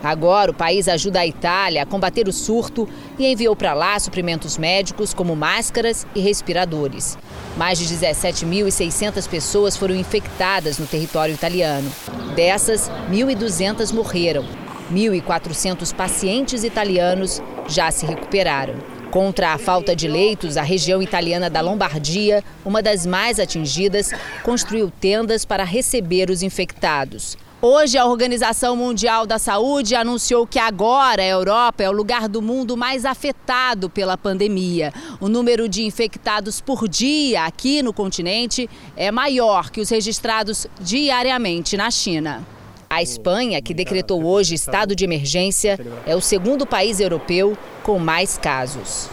Agora, 0.02 0.50
o 0.50 0.54
país 0.54 0.86
ajuda 0.86 1.20
a 1.20 1.26
Itália 1.26 1.82
a 1.82 1.86
combater 1.86 2.28
o 2.28 2.32
surto 2.32 2.88
e 3.18 3.26
enviou 3.26 3.56
para 3.56 3.74
lá 3.74 3.98
suprimentos 3.98 4.56
médicos 4.56 5.12
como 5.12 5.34
máscaras 5.34 6.06
e 6.14 6.20
respiradores. 6.20 7.18
Mais 7.56 7.78
de 7.78 7.86
17.600 7.86 9.28
pessoas 9.28 9.76
foram 9.76 9.94
infectadas 9.94 10.78
no 10.78 10.86
território 10.86 11.34
italiano. 11.34 11.90
Dessas, 12.34 12.90
1.200 13.10 13.92
morreram. 13.92 14.44
1.400 14.92 15.94
pacientes 15.94 16.64
italianos 16.64 17.42
já 17.68 17.90
se 17.90 18.06
recuperaram. 18.06 18.74
Contra 19.10 19.54
a 19.54 19.58
falta 19.58 19.96
de 19.96 20.06
leitos, 20.06 20.56
a 20.56 20.62
região 20.62 21.02
italiana 21.02 21.48
da 21.48 21.62
Lombardia, 21.62 22.44
uma 22.64 22.82
das 22.82 23.06
mais 23.06 23.40
atingidas, 23.40 24.10
construiu 24.42 24.90
tendas 24.90 25.44
para 25.46 25.64
receber 25.64 26.30
os 26.30 26.42
infectados. 26.42 27.36
Hoje, 27.60 27.98
a 27.98 28.06
Organização 28.06 28.76
Mundial 28.76 29.26
da 29.26 29.36
Saúde 29.36 29.96
anunciou 29.96 30.46
que 30.46 30.60
agora 30.60 31.20
a 31.20 31.26
Europa 31.26 31.82
é 31.82 31.88
o 31.88 31.92
lugar 31.92 32.28
do 32.28 32.40
mundo 32.40 32.76
mais 32.76 33.04
afetado 33.04 33.90
pela 33.90 34.16
pandemia. 34.16 34.92
O 35.20 35.28
número 35.28 35.68
de 35.68 35.82
infectados 35.82 36.60
por 36.60 36.86
dia 36.86 37.46
aqui 37.46 37.82
no 37.82 37.92
continente 37.92 38.70
é 38.96 39.10
maior 39.10 39.70
que 39.70 39.80
os 39.80 39.88
registrados 39.88 40.68
diariamente 40.80 41.76
na 41.76 41.90
China. 41.90 42.46
A 42.88 43.02
Espanha, 43.02 43.60
que 43.60 43.74
decretou 43.74 44.24
hoje 44.24 44.54
estado 44.54 44.94
de 44.94 45.02
emergência, 45.02 45.80
é 46.06 46.14
o 46.14 46.20
segundo 46.20 46.64
país 46.64 47.00
europeu 47.00 47.58
com 47.82 47.98
mais 47.98 48.38
casos. 48.38 49.10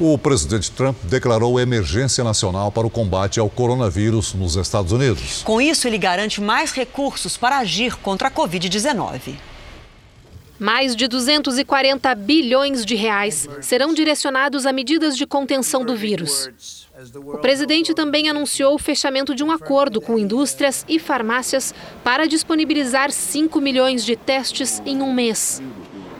O 0.00 0.16
presidente 0.16 0.70
Trump 0.70 0.96
declarou 1.04 1.60
emergência 1.60 2.24
nacional 2.24 2.72
para 2.72 2.86
o 2.86 2.90
combate 2.90 3.38
ao 3.38 3.50
coronavírus 3.50 4.32
nos 4.32 4.56
Estados 4.56 4.92
Unidos. 4.92 5.42
Com 5.44 5.60
isso, 5.60 5.86
ele 5.86 5.98
garante 5.98 6.40
mais 6.40 6.72
recursos 6.72 7.36
para 7.36 7.58
agir 7.58 7.94
contra 7.96 8.28
a 8.28 8.30
Covid-19. 8.30 9.34
Mais 10.58 10.96
de 10.96 11.06
240 11.06 12.14
bilhões 12.14 12.86
de 12.86 12.94
reais 12.94 13.46
serão 13.60 13.92
direcionados 13.92 14.64
a 14.64 14.72
medidas 14.72 15.18
de 15.18 15.26
contenção 15.26 15.84
do 15.84 15.94
vírus. 15.94 16.48
O 17.16 17.36
presidente 17.36 17.92
também 17.92 18.30
anunciou 18.30 18.74
o 18.74 18.78
fechamento 18.78 19.34
de 19.34 19.44
um 19.44 19.50
acordo 19.50 20.00
com 20.00 20.18
indústrias 20.18 20.82
e 20.88 20.98
farmácias 20.98 21.74
para 22.02 22.26
disponibilizar 22.26 23.10
5 23.10 23.60
milhões 23.60 24.02
de 24.02 24.16
testes 24.16 24.82
em 24.86 25.02
um 25.02 25.12
mês. 25.12 25.62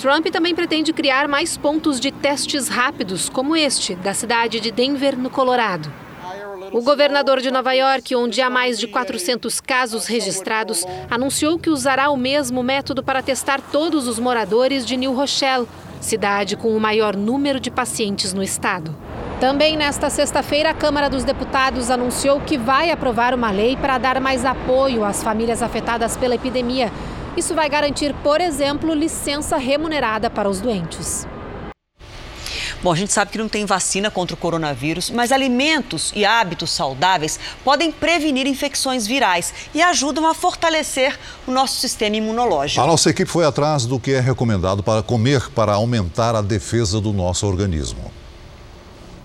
Trump 0.00 0.26
também 0.28 0.54
pretende 0.54 0.94
criar 0.94 1.28
mais 1.28 1.58
pontos 1.58 2.00
de 2.00 2.10
testes 2.10 2.68
rápidos, 2.68 3.28
como 3.28 3.54
este, 3.54 3.94
da 3.94 4.14
cidade 4.14 4.58
de 4.58 4.70
Denver, 4.70 5.14
no 5.14 5.28
Colorado. 5.28 5.92
O 6.72 6.80
governador 6.80 7.38
de 7.42 7.50
Nova 7.50 7.74
York, 7.74 8.16
onde 8.16 8.40
há 8.40 8.48
mais 8.48 8.78
de 8.78 8.88
400 8.88 9.60
casos 9.60 10.06
registrados, 10.06 10.86
anunciou 11.10 11.58
que 11.58 11.68
usará 11.68 12.08
o 12.08 12.16
mesmo 12.16 12.62
método 12.62 13.02
para 13.02 13.20
testar 13.20 13.60
todos 13.60 14.08
os 14.08 14.18
moradores 14.18 14.86
de 14.86 14.96
New 14.96 15.12
Rochelle, 15.12 15.68
cidade 16.00 16.56
com 16.56 16.74
o 16.74 16.80
maior 16.80 17.14
número 17.14 17.60
de 17.60 17.70
pacientes 17.70 18.32
no 18.32 18.42
estado. 18.42 18.96
Também 19.38 19.76
nesta 19.76 20.08
sexta-feira, 20.08 20.70
a 20.70 20.74
Câmara 20.74 21.10
dos 21.10 21.24
Deputados 21.24 21.90
anunciou 21.90 22.40
que 22.40 22.56
vai 22.56 22.90
aprovar 22.90 23.34
uma 23.34 23.50
lei 23.50 23.76
para 23.76 23.98
dar 23.98 24.18
mais 24.18 24.46
apoio 24.46 25.04
às 25.04 25.22
famílias 25.22 25.62
afetadas 25.62 26.16
pela 26.16 26.36
epidemia 26.36 26.90
isso 27.36 27.54
vai 27.54 27.68
garantir, 27.68 28.14
por 28.22 28.40
exemplo, 28.40 28.94
licença 28.94 29.56
remunerada 29.56 30.28
para 30.28 30.48
os 30.48 30.60
doentes. 30.60 31.26
Bom, 32.82 32.92
a 32.92 32.96
gente 32.96 33.12
sabe 33.12 33.30
que 33.30 33.36
não 33.36 33.48
tem 33.48 33.66
vacina 33.66 34.10
contra 34.10 34.34
o 34.34 34.38
coronavírus, 34.38 35.10
mas 35.10 35.32
alimentos 35.32 36.12
e 36.16 36.24
hábitos 36.24 36.70
saudáveis 36.70 37.38
podem 37.62 37.92
prevenir 37.92 38.46
infecções 38.46 39.06
virais 39.06 39.52
e 39.74 39.82
ajudam 39.82 40.26
a 40.26 40.32
fortalecer 40.32 41.18
o 41.46 41.50
nosso 41.50 41.78
sistema 41.78 42.16
imunológico. 42.16 42.80
A 42.80 42.86
nossa 42.86 43.10
equipe 43.10 43.30
foi 43.30 43.44
atrás 43.44 43.84
do 43.84 44.00
que 44.00 44.12
é 44.12 44.20
recomendado 44.20 44.82
para 44.82 45.02
comer 45.02 45.50
para 45.50 45.74
aumentar 45.74 46.34
a 46.34 46.40
defesa 46.40 47.00
do 47.02 47.12
nosso 47.12 47.46
organismo. 47.46 48.19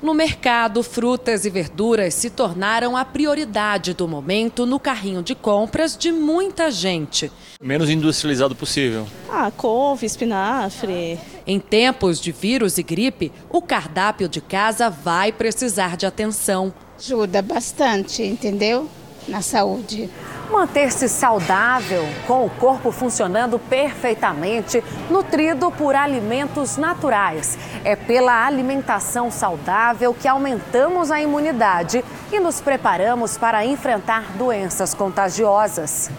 No 0.06 0.14
mercado, 0.14 0.84
frutas 0.84 1.46
e 1.46 1.50
verduras 1.50 2.14
se 2.14 2.30
tornaram 2.30 2.96
a 2.96 3.04
prioridade 3.04 3.92
do 3.96 4.08
momento 4.08 4.64
no 4.64 4.80
carrinho 4.80 5.24
de 5.24 5.34
compras 5.34 5.98
de 5.98 6.12
muita 6.12 6.70
gente. 6.70 7.32
Menos 7.60 7.90
industrializado 7.90 8.56
possível. 8.56 9.08
Ah, 9.28 9.50
couve, 9.50 10.06
espinafre. 10.06 11.20
Em 11.48 11.60
tempos 11.60 12.22
de 12.22 12.32
vírus 12.32 12.78
e 12.78 12.84
gripe, 12.84 13.32
o 13.50 13.64
cardápio 13.64 14.30
de 14.30 14.42
casa 14.42 14.92
vai 14.92 15.32
precisar 15.32 15.98
de 15.98 16.06
atenção. 16.06 16.72
Ajuda 17.00 17.42
bastante, 17.42 18.22
entendeu? 18.22 18.88
Na 19.28 19.42
saúde. 19.42 20.08
Manter-se 20.52 21.10
saudável, 21.10 22.04
com 22.28 22.46
o 22.46 22.50
corpo 22.50 22.92
funcionando 22.92 23.58
perfeitamente, 23.58 24.84
nutrido 25.10 25.72
por 25.72 25.96
alimentos 25.96 26.78
naturais. 26.78 27.58
É 27.84 27.96
pela 27.96 28.46
alimentação 28.46 29.32
saudável 29.32 30.14
que 30.14 30.28
aumentamos 30.28 31.10
a 31.10 31.20
imunidade 31.22 32.04
e 32.32 32.40
nos 32.40 32.62
preparamos 32.62 33.38
para 33.38 33.66
enfrentar 33.66 34.38
doenças 34.38 34.94
contagiosas. 34.94 36.10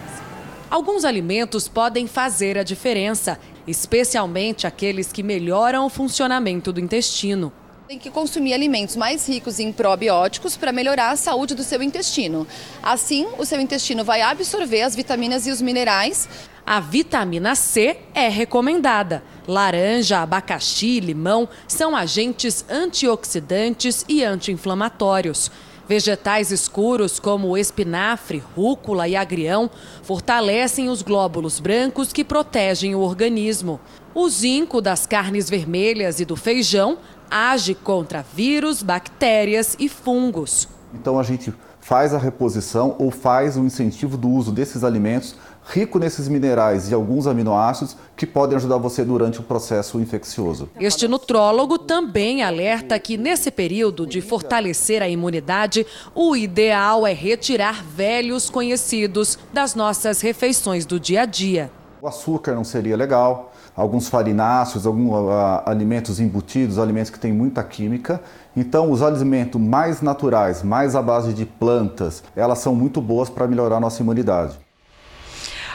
Alguns 0.69 1.05
alimentos 1.05 1.69
podem 1.69 2.07
fazer 2.07 2.57
a 2.57 2.63
diferença, 2.63 3.39
especialmente 3.65 4.67
aqueles 4.67 5.11
que 5.11 5.23
melhoram 5.23 5.85
o 5.85 5.89
funcionamento 5.89 6.73
do 6.73 6.81
intestino. 6.81 7.53
Tem 7.87 7.97
que 7.97 8.09
consumir 8.09 8.53
alimentos 8.53 8.97
mais 8.97 9.25
ricos 9.29 9.61
em 9.61 9.71
probióticos 9.71 10.57
para 10.57 10.73
melhorar 10.73 11.11
a 11.11 11.15
saúde 11.15 11.55
do 11.55 11.63
seu 11.63 11.81
intestino. 11.81 12.45
Assim, 12.83 13.25
o 13.37 13.45
seu 13.45 13.61
intestino 13.61 14.03
vai 14.03 14.21
absorver 14.21 14.81
as 14.81 14.93
vitaminas 14.93 15.47
e 15.47 15.51
os 15.51 15.61
minerais. 15.61 16.27
A 16.65 16.81
vitamina 16.81 17.55
C 17.55 17.97
é 18.13 18.27
recomendada. 18.27 19.23
Laranja, 19.47 20.19
abacaxi, 20.19 20.99
limão 20.99 21.47
são 21.65 21.95
agentes 21.95 22.65
antioxidantes 22.69 24.03
e 24.09 24.21
anti-inflamatórios. 24.21 25.49
Vegetais 25.87 26.51
escuros 26.51 27.17
como 27.17 27.57
espinafre, 27.57 28.43
rúcula 28.53 29.07
e 29.07 29.15
agrião 29.15 29.71
fortalecem 30.03 30.89
os 30.89 31.01
glóbulos 31.01 31.61
brancos 31.61 32.11
que 32.11 32.25
protegem 32.25 32.93
o 32.93 32.99
organismo. 32.99 33.79
O 34.13 34.27
zinco 34.27 34.81
das 34.81 35.05
carnes 35.05 35.49
vermelhas 35.49 36.19
e 36.19 36.25
do 36.25 36.35
feijão 36.35 36.97
age 37.29 37.75
contra 37.75 38.25
vírus, 38.33 38.81
bactérias 38.81 39.75
e 39.79 39.87
fungos. 39.87 40.67
Então 40.93 41.19
a 41.19 41.23
gente 41.23 41.53
faz 41.79 42.13
a 42.13 42.17
reposição 42.17 42.95
ou 42.99 43.11
faz 43.11 43.55
o 43.55 43.63
incentivo 43.63 44.17
do 44.17 44.29
uso 44.29 44.51
desses 44.51 44.83
alimentos 44.83 45.35
rico 45.69 45.99
nesses 45.99 46.27
minerais 46.27 46.89
e 46.89 46.93
alguns 46.93 47.27
aminoácidos 47.27 47.97
que 48.15 48.25
podem 48.25 48.55
ajudar 48.55 48.77
você 48.77 49.03
durante 49.03 49.39
o 49.39 49.43
processo 49.43 49.99
infeccioso. 49.99 50.69
Este 50.79 51.07
nutrólogo 51.07 51.77
também 51.77 52.41
alerta 52.41 52.97
que 52.97 53.17
nesse 53.17 53.51
período 53.51 54.07
de 54.07 54.21
fortalecer 54.21 55.01
a 55.01 55.09
imunidade, 55.09 55.85
o 56.15 56.35
ideal 56.35 57.05
é 57.05 57.13
retirar 57.13 57.83
velhos 57.83 58.49
conhecidos 58.49 59.37
das 59.53 59.75
nossas 59.75 60.21
refeições 60.21 60.85
do 60.85 60.99
dia 60.99 61.23
a 61.23 61.25
dia. 61.25 61.69
O 62.01 62.07
açúcar 62.07 62.53
não 62.53 62.63
seria 62.63 62.95
legal, 62.95 63.46
alguns 63.77 64.09
farináceos, 64.09 64.87
alguns 64.87 65.11
uh, 65.11 65.61
alimentos 65.65 66.19
embutidos, 66.19 66.79
alimentos 66.79 67.11
que 67.11 67.19
têm 67.19 67.31
muita 67.31 67.63
química. 67.63 68.19
Então, 68.55 68.91
os 68.91 69.03
alimentos 69.03 69.61
mais 69.61 70.01
naturais, 70.01 70.63
mais 70.63 70.95
à 70.95 71.01
base 71.01 71.31
de 71.31 71.45
plantas, 71.45 72.23
elas 72.35 72.57
são 72.57 72.73
muito 72.73 72.99
boas 72.99 73.29
para 73.29 73.47
melhorar 73.47 73.77
a 73.77 73.79
nossa 73.79 74.01
imunidade. 74.01 74.66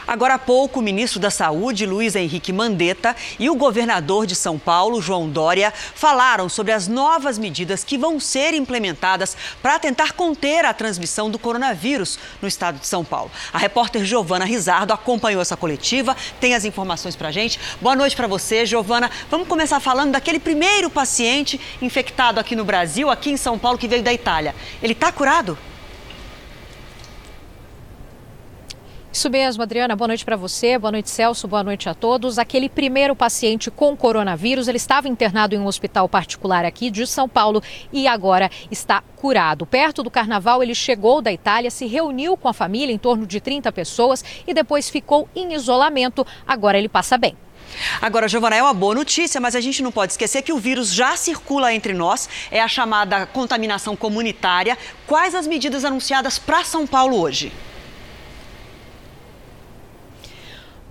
Agora 0.05 0.35
há 0.35 0.39
pouco, 0.39 0.79
o 0.79 0.83
ministro 0.83 1.19
da 1.19 1.31
Saúde, 1.31 1.85
Luiz 1.85 2.15
Henrique 2.15 2.51
Mandetta, 2.51 3.15
e 3.39 3.49
o 3.49 3.55
governador 3.55 4.25
de 4.25 4.35
São 4.35 4.59
Paulo, 4.59 5.01
João 5.01 5.29
Dória, 5.29 5.73
falaram 5.95 6.49
sobre 6.49 6.73
as 6.73 6.87
novas 6.87 7.37
medidas 7.37 7.83
que 7.83 7.97
vão 7.97 8.19
ser 8.19 8.53
implementadas 8.53 9.37
para 9.61 9.79
tentar 9.79 10.13
conter 10.13 10.65
a 10.65 10.73
transmissão 10.73 11.29
do 11.29 11.39
coronavírus 11.39 12.19
no 12.41 12.47
estado 12.47 12.79
de 12.79 12.87
São 12.87 13.03
Paulo. 13.03 13.31
A 13.51 13.57
repórter 13.57 14.03
Giovana 14.03 14.45
Rizardo 14.45 14.93
acompanhou 14.93 15.41
essa 15.41 15.55
coletiva, 15.55 16.15
tem 16.39 16.53
as 16.53 16.65
informações 16.65 17.15
para 17.15 17.31
gente. 17.31 17.59
Boa 17.81 17.95
noite 17.95 18.15
para 18.15 18.27
você, 18.27 18.65
Giovana. 18.65 19.09
Vamos 19.31 19.47
começar 19.47 19.79
falando 19.79 20.11
daquele 20.11 20.39
primeiro 20.39 20.89
paciente 20.89 21.59
infectado 21.81 22.39
aqui 22.39 22.55
no 22.55 22.65
Brasil, 22.65 23.09
aqui 23.09 23.31
em 23.31 23.37
São 23.37 23.57
Paulo, 23.57 23.77
que 23.77 23.87
veio 23.87 24.03
da 24.03 24.13
Itália. 24.13 24.53
Ele 24.81 24.93
está 24.93 25.11
curado? 25.11 25.57
Isso 29.13 29.29
mesmo, 29.29 29.61
Adriana. 29.61 29.95
Boa 29.95 30.07
noite 30.07 30.25
para 30.25 30.35
você, 30.35 30.75
boa 30.75 30.91
noite, 30.91 31.07
Celso, 31.07 31.47
boa 31.47 31.63
noite 31.63 31.87
a 31.87 31.93
todos. 31.93 32.39
Aquele 32.39 32.67
primeiro 32.67 33.15
paciente 33.15 33.69
com 33.69 33.95
coronavírus, 33.95 34.67
ele 34.67 34.77
estava 34.77 35.07
internado 35.07 35.53
em 35.53 35.59
um 35.59 35.67
hospital 35.67 36.09
particular 36.09 36.65
aqui 36.65 36.89
de 36.89 37.05
São 37.05 37.29
Paulo 37.29 37.61
e 37.91 38.07
agora 38.07 38.49
está 38.71 39.03
curado. 39.15 39.67
Perto 39.67 40.01
do 40.01 40.09
carnaval, 40.09 40.63
ele 40.63 40.73
chegou 40.73 41.21
da 41.21 41.31
Itália, 41.31 41.69
se 41.69 41.85
reuniu 41.85 42.35
com 42.35 42.47
a 42.47 42.53
família, 42.53 42.91
em 42.91 42.97
torno 42.97 43.27
de 43.27 43.39
30 43.39 43.71
pessoas, 43.71 44.25
e 44.47 44.53
depois 44.53 44.89
ficou 44.89 45.29
em 45.35 45.53
isolamento. 45.53 46.25
Agora 46.47 46.79
ele 46.79 46.89
passa 46.89 47.15
bem. 47.15 47.37
Agora, 48.01 48.27
Giovana, 48.27 48.55
é 48.55 48.63
uma 48.63 48.73
boa 48.73 48.95
notícia, 48.95 49.39
mas 49.39 49.55
a 49.55 49.61
gente 49.61 49.83
não 49.83 49.91
pode 49.91 50.13
esquecer 50.13 50.41
que 50.41 50.51
o 50.51 50.57
vírus 50.57 50.91
já 50.91 51.15
circula 51.15 51.71
entre 51.71 51.93
nós, 51.93 52.27
é 52.49 52.59
a 52.59 52.67
chamada 52.67 53.27
contaminação 53.27 53.95
comunitária. 53.95 54.75
Quais 55.05 55.35
as 55.35 55.45
medidas 55.45 55.85
anunciadas 55.85 56.39
para 56.39 56.63
São 56.63 56.87
Paulo 56.87 57.21
hoje? 57.21 57.51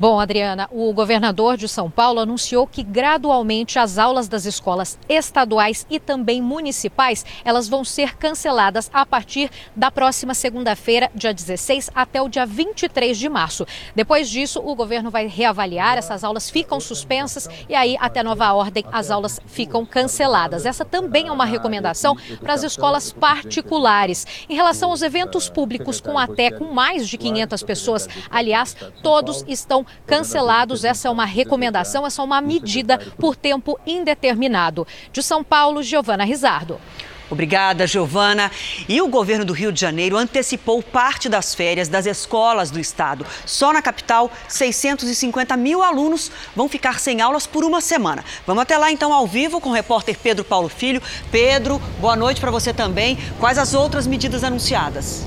Bom, 0.03 0.19
Adriana, 0.19 0.69
o 0.73 0.93
governador 0.93 1.57
de 1.57 1.69
São 1.69 1.89
Paulo 1.89 2.19
anunciou 2.19 2.67
que 2.67 2.83
gradualmente 2.83 3.79
as 3.79 3.99
aulas 3.99 4.27
das 4.27 4.45
escolas 4.47 4.99
estaduais 5.09 5.87
e 5.89 6.01
também 6.01 6.43
municipais, 6.43 7.25
elas 7.45 7.69
vão 7.69 7.85
ser 7.85 8.17
canceladas 8.17 8.91
a 8.93 9.07
partir 9.07 9.49
da 9.77 9.93
próxima 9.93 10.35
segunda-feira, 10.35 11.09
dia 11.15 11.33
16, 11.33 11.89
até 11.95 12.21
o 12.21 12.29
dia 12.29 12.45
23 12.45 13.17
de 13.17 13.29
março. 13.29 13.65
Depois 13.95 14.29
disso, 14.29 14.61
o 14.65 14.75
governo 14.75 15.09
vai 15.09 15.29
reavaliar, 15.29 15.97
essas 15.97 16.25
aulas 16.25 16.51
ficam 16.51 16.81
suspensas 16.81 17.49
e 17.69 17.75
aí 17.77 17.97
até 18.01 18.25
nova 18.25 18.53
ordem 18.55 18.85
as 18.91 19.09
aulas 19.09 19.39
ficam 19.47 19.87
canceladas. 19.87 20.67
Essa 20.67 20.85
também 20.85 21.29
é 21.29 21.33
uma 21.33 21.45
recomendação 21.45 22.17
para 22.41 22.55
as 22.55 22.65
escolas 22.65 23.13
particulares. 23.13 24.27
Em 24.49 24.57
relação 24.57 24.91
aos 24.91 25.01
eventos 25.01 25.49
públicos 25.49 26.01
com 26.01 26.19
até 26.19 26.51
com 26.51 26.73
mais 26.73 27.09
de 27.09 27.17
500 27.17 27.63
pessoas, 27.63 28.09
aliás, 28.29 28.77
todos 29.01 29.45
estão 29.47 29.87
cancelados. 30.07 30.85
Essa 30.85 31.09
é 31.09 31.11
uma 31.11 31.25
recomendação, 31.25 32.07
essa 32.07 32.23
é 32.23 32.25
uma 32.25 32.41
medida 32.41 32.99
por 33.19 33.37
tempo 33.37 33.79
indeterminado. 33.87 34.87
De 35.13 35.23
São 35.23 35.43
Paulo, 35.43 35.83
Giovana 35.83 36.25
Rizardo. 36.25 36.81
Obrigada, 37.33 37.87
Giovana. 37.87 38.51
E 38.87 39.01
o 39.01 39.09
governo 39.09 39.43
do 39.43 39.55
Rio 39.55 39.73
de 39.73 39.81
Janeiro 39.81 40.19
antecipou 40.19 40.83
parte 40.83 41.31
das 41.31 41.55
férias 41.55 41.89
das 41.89 42.05
escolas 42.05 42.71
do 42.71 42.79
estado. 42.79 43.27
Só 43.47 43.73
na 43.73 43.81
capital, 43.81 44.31
650 44.49 45.57
mil 45.57 45.83
alunos 45.83 46.31
vão 46.55 46.69
ficar 46.69 47.01
sem 47.01 47.23
aulas 47.23 47.47
por 47.47 47.65
uma 47.65 47.81
semana. 47.81 48.23
Vamos 48.47 48.63
até 48.63 48.77
lá 48.77 48.93
então 48.93 49.15
ao 49.15 49.27
vivo 49.27 49.63
com 49.63 49.71
o 49.71 49.73
repórter 49.73 50.19
Pedro 50.23 50.45
Paulo 50.45 50.69
Filho. 50.69 51.03
Pedro, 51.31 51.81
boa 51.99 52.15
noite 52.15 52.39
para 52.39 52.51
você 52.51 52.73
também. 52.75 53.17
Quais 53.41 53.57
as 53.57 53.73
outras 53.73 54.07
medidas 54.07 54.45
anunciadas? 54.45 55.27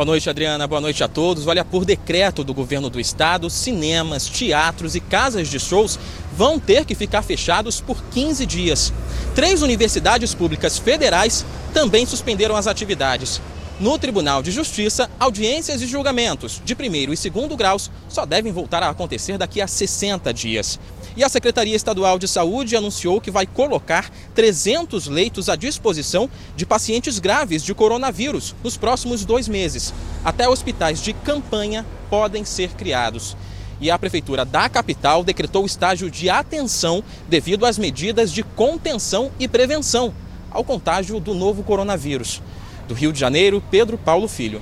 Boa 0.00 0.06
noite, 0.06 0.30
Adriana. 0.30 0.66
Boa 0.66 0.80
noite 0.80 1.04
a 1.04 1.08
todos. 1.08 1.46
Olha, 1.46 1.62
por 1.62 1.84
decreto 1.84 2.42
do 2.42 2.54
governo 2.54 2.88
do 2.88 2.98
estado, 2.98 3.50
cinemas, 3.50 4.24
teatros 4.26 4.94
e 4.94 5.00
casas 5.00 5.46
de 5.46 5.60
shows 5.60 5.98
vão 6.34 6.58
ter 6.58 6.86
que 6.86 6.94
ficar 6.94 7.20
fechados 7.20 7.82
por 7.82 8.02
15 8.04 8.46
dias. 8.46 8.94
Três 9.34 9.60
universidades 9.60 10.34
públicas 10.34 10.78
federais 10.78 11.44
também 11.74 12.06
suspenderam 12.06 12.56
as 12.56 12.66
atividades. 12.66 13.42
No 13.78 13.98
Tribunal 13.98 14.42
de 14.42 14.50
Justiça, 14.50 15.10
audiências 15.20 15.82
e 15.82 15.86
julgamentos 15.86 16.62
de 16.64 16.74
primeiro 16.74 17.12
e 17.12 17.16
segundo 17.16 17.54
graus 17.54 17.90
só 18.08 18.24
devem 18.24 18.52
voltar 18.54 18.82
a 18.82 18.88
acontecer 18.88 19.36
daqui 19.36 19.60
a 19.60 19.66
60 19.66 20.32
dias. 20.32 20.80
E 21.16 21.24
a 21.24 21.28
Secretaria 21.28 21.74
Estadual 21.74 22.18
de 22.18 22.28
Saúde 22.28 22.76
anunciou 22.76 23.20
que 23.20 23.30
vai 23.30 23.46
colocar 23.46 24.10
300 24.34 25.08
leitos 25.08 25.48
à 25.48 25.56
disposição 25.56 26.30
de 26.54 26.64
pacientes 26.64 27.18
graves 27.18 27.64
de 27.64 27.74
coronavírus 27.74 28.54
nos 28.62 28.76
próximos 28.76 29.24
dois 29.24 29.48
meses. 29.48 29.92
Até 30.24 30.48
hospitais 30.48 31.00
de 31.00 31.12
campanha 31.12 31.84
podem 32.08 32.44
ser 32.44 32.70
criados. 32.70 33.36
E 33.80 33.90
a 33.90 33.98
Prefeitura 33.98 34.44
da 34.44 34.68
capital 34.68 35.24
decretou 35.24 35.64
estágio 35.64 36.10
de 36.10 36.28
atenção 36.28 37.02
devido 37.28 37.64
às 37.64 37.78
medidas 37.78 38.30
de 38.30 38.42
contenção 38.42 39.30
e 39.38 39.48
prevenção 39.48 40.12
ao 40.50 40.62
contágio 40.62 41.18
do 41.18 41.34
novo 41.34 41.62
coronavírus. 41.62 42.42
Do 42.86 42.94
Rio 42.94 43.12
de 43.12 43.18
Janeiro, 43.18 43.62
Pedro 43.70 43.96
Paulo 43.96 44.28
Filho. 44.28 44.60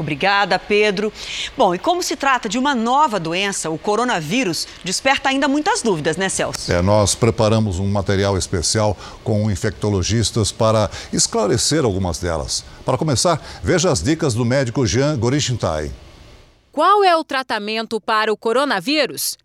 Obrigada, 0.00 0.58
Pedro. 0.58 1.12
Bom, 1.56 1.74
e 1.74 1.78
como 1.78 2.02
se 2.02 2.16
trata 2.16 2.48
de 2.48 2.58
uma 2.58 2.74
nova 2.74 3.20
doença, 3.20 3.68
o 3.68 3.76
coronavírus 3.76 4.66
desperta 4.82 5.28
ainda 5.28 5.46
muitas 5.46 5.82
dúvidas, 5.82 6.16
né, 6.16 6.28
Celso? 6.30 6.72
É, 6.72 6.80
nós 6.80 7.14
preparamos 7.14 7.78
um 7.78 7.86
material 7.86 8.36
especial 8.38 8.96
com 9.22 9.50
infectologistas 9.50 10.50
para 10.50 10.90
esclarecer 11.12 11.84
algumas 11.84 12.18
delas. 12.18 12.64
Para 12.84 12.96
começar, 12.96 13.40
veja 13.62 13.90
as 13.90 14.02
dicas 14.02 14.32
do 14.32 14.44
médico 14.44 14.86
Jean 14.86 15.18
Gorishintai. 15.18 15.92
Qual 16.72 17.04
é 17.04 17.14
o 17.14 17.22
tratamento 17.22 18.00
para 18.00 18.32
o 18.32 18.36
coronavírus? 18.36 19.36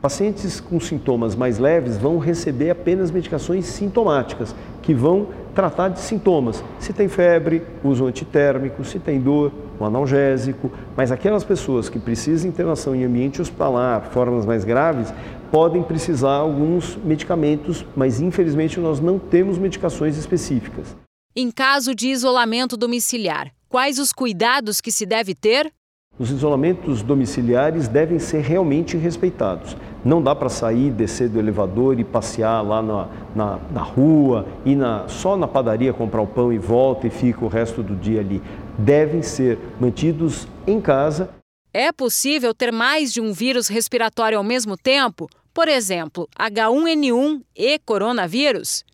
Pacientes 0.00 0.60
com 0.60 0.78
sintomas 0.78 1.34
mais 1.34 1.58
leves 1.58 1.98
vão 1.98 2.18
receber 2.18 2.70
apenas 2.70 3.10
medicações 3.10 3.66
sintomáticas, 3.66 4.54
que 4.80 4.94
vão 4.94 5.26
tratar 5.56 5.88
de 5.88 5.98
sintomas. 5.98 6.62
Se 6.78 6.92
tem 6.92 7.08
febre, 7.08 7.66
uso 7.82 8.06
antitérmico, 8.06 8.84
se 8.84 9.00
tem 9.00 9.20
dor, 9.20 9.52
um 9.80 9.84
analgésico. 9.84 10.70
Mas 10.96 11.10
aquelas 11.12 11.44
pessoas 11.44 11.88
que 11.88 11.98
precisam 11.98 12.48
de 12.48 12.54
internação 12.54 12.94
em 12.94 13.04
ambiente 13.04 13.40
hospitalar, 13.40 14.10
formas 14.10 14.44
mais 14.44 14.64
graves, 14.64 15.12
podem 15.50 15.82
precisar 15.82 16.34
alguns 16.34 16.96
medicamentos, 16.96 17.84
mas 17.96 18.20
infelizmente 18.20 18.78
nós 18.80 19.00
não 19.00 19.18
temos 19.18 19.58
medicações 19.58 20.16
específicas. 20.16 20.96
Em 21.34 21.50
caso 21.50 21.94
de 21.94 22.08
isolamento 22.08 22.76
domiciliar, 22.76 23.52
quais 23.68 23.98
os 23.98 24.12
cuidados 24.12 24.80
que 24.80 24.90
se 24.90 25.06
deve 25.06 25.34
ter? 25.34 25.72
Os 26.18 26.32
isolamentos 26.32 27.00
domiciliares 27.00 27.86
devem 27.86 28.18
ser 28.18 28.40
realmente 28.40 28.96
respeitados. 28.96 29.76
Não 30.04 30.20
dá 30.20 30.34
para 30.34 30.48
sair, 30.48 30.90
descer 30.90 31.28
do 31.28 31.38
elevador 31.38 32.00
e 32.00 32.02
passear 32.02 32.60
lá 32.60 32.82
na, 32.82 33.08
na, 33.36 33.58
na 33.72 33.82
rua, 33.82 34.44
ir 34.64 34.74
na, 34.74 35.06
só 35.06 35.36
na 35.36 35.46
padaria 35.46 35.92
comprar 35.92 36.20
o 36.20 36.26
pão 36.26 36.52
e 36.52 36.58
volta 36.58 37.06
e 37.06 37.10
fica 37.10 37.44
o 37.44 37.48
resto 37.48 37.84
do 37.84 37.94
dia 37.94 38.18
ali. 38.20 38.42
Devem 38.78 39.22
ser 39.22 39.58
mantidos 39.80 40.46
em 40.66 40.80
casa. 40.80 41.28
É 41.74 41.90
possível 41.92 42.54
ter 42.54 42.72
mais 42.72 43.12
de 43.12 43.20
um 43.20 43.32
vírus 43.32 43.68
respiratório 43.68 44.38
ao 44.38 44.44
mesmo 44.44 44.76
tempo? 44.76 45.28
Por 45.52 45.68
exemplo, 45.68 46.28
H1N1 46.38 47.42
e 47.56 47.78
coronavírus? 47.80 48.84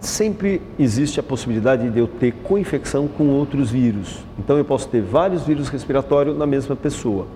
sempre 0.00 0.60
existe 0.78 1.18
a 1.18 1.22
possibilidade 1.22 1.90
de 1.90 1.98
eu 1.98 2.06
ter 2.06 2.32
coinfecção 2.32 3.08
com 3.08 3.28
outros 3.28 3.70
vírus. 3.70 4.24
Então 4.38 4.56
eu 4.58 4.64
posso 4.64 4.88
ter 4.88 5.00
vários 5.00 5.44
vírus 5.44 5.68
respiratórios 5.68 6.36
na 6.36 6.46
mesma 6.46 6.76
pessoa. 6.76 7.26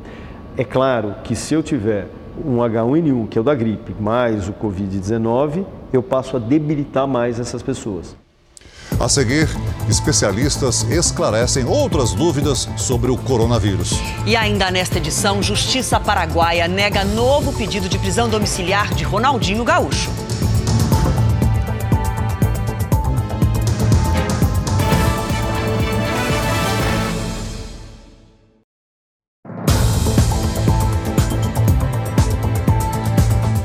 É 0.56 0.64
claro 0.64 1.14
que 1.24 1.34
se 1.34 1.54
eu 1.54 1.62
tiver 1.62 2.08
um 2.44 2.56
H1N1, 2.58 3.28
que 3.28 3.38
é 3.38 3.40
o 3.40 3.44
da 3.44 3.54
gripe, 3.54 3.94
mais 4.00 4.48
o 4.48 4.52
Covid-19, 4.52 5.64
eu 5.92 6.02
passo 6.02 6.37
a 6.37 6.40
debilitar 6.40 7.06
mais 7.06 7.40
essas 7.40 7.62
pessoas. 7.62 8.16
A 9.01 9.09
seguir, 9.09 9.48
especialistas 9.88 10.83
esclarecem 10.90 11.64
outras 11.64 12.12
dúvidas 12.12 12.68
sobre 12.77 13.11
o 13.11 13.16
coronavírus. 13.16 13.92
E 14.27 14.35
ainda 14.35 14.70
nesta 14.70 14.98
edição, 14.98 15.42
Justiça 15.42 16.01
Paraguaia 16.01 16.66
nega 16.66 17.05
novo 17.05 17.53
pedido 17.53 17.88
de 17.88 17.98
prisão 17.98 18.29
domiciliar 18.29 18.92
de 18.94 19.05
Ronaldinho 19.05 19.62
Gaúcho. 19.64 20.11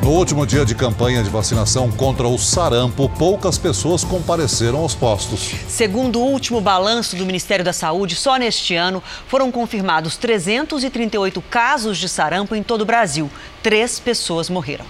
No 0.04 0.10
último 0.10 0.46
dia 0.46 0.66
de 0.66 0.76
campanha 0.76 1.24
de 1.24 1.30
vacinação 1.30 1.90
contra 1.90 2.28
o 2.28 2.38
sarampo, 2.38 3.08
poucas 3.08 3.58
pessoas 3.58 4.04
compareceram 4.04 4.80
aos 4.80 4.94
postos. 4.94 5.56
Segundo 5.70 6.20
o 6.20 6.26
último 6.26 6.60
balanço 6.60 7.16
do 7.16 7.26
Ministério 7.26 7.64
da 7.64 7.72
Saúde, 7.72 8.14
só 8.14 8.36
neste 8.36 8.76
ano 8.76 9.02
foram 9.30 9.50
confirmados 9.50 10.18
338 10.18 11.42
casos 11.44 11.98
de 11.98 12.10
sarampo 12.10 12.54
em 12.54 12.62
todo 12.62 12.82
o 12.82 12.86
Brasil. 12.86 13.32
Três 13.62 13.98
pessoas 13.98 14.50
morreram. 14.50 14.84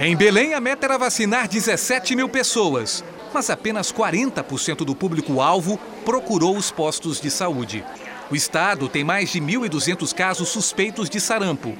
Em 0.00 0.16
Belém, 0.16 0.52
a 0.52 0.60
meta 0.60 0.84
era 0.84 0.98
vacinar 0.98 1.46
17 1.46 2.16
mil 2.16 2.28
pessoas, 2.28 3.04
mas 3.32 3.48
apenas 3.50 3.92
40% 3.92 4.78
do 4.78 4.96
público-alvo 4.96 5.78
procurou 6.04 6.56
os 6.56 6.72
postos 6.72 7.20
de 7.20 7.30
saúde. 7.30 7.84
O 8.28 8.34
estado 8.34 8.88
tem 8.88 9.04
mais 9.04 9.30
de 9.30 9.40
1.200 9.40 10.12
casos 10.12 10.48
suspeitos 10.48 11.08
de 11.08 11.20
sarampo. 11.20 11.78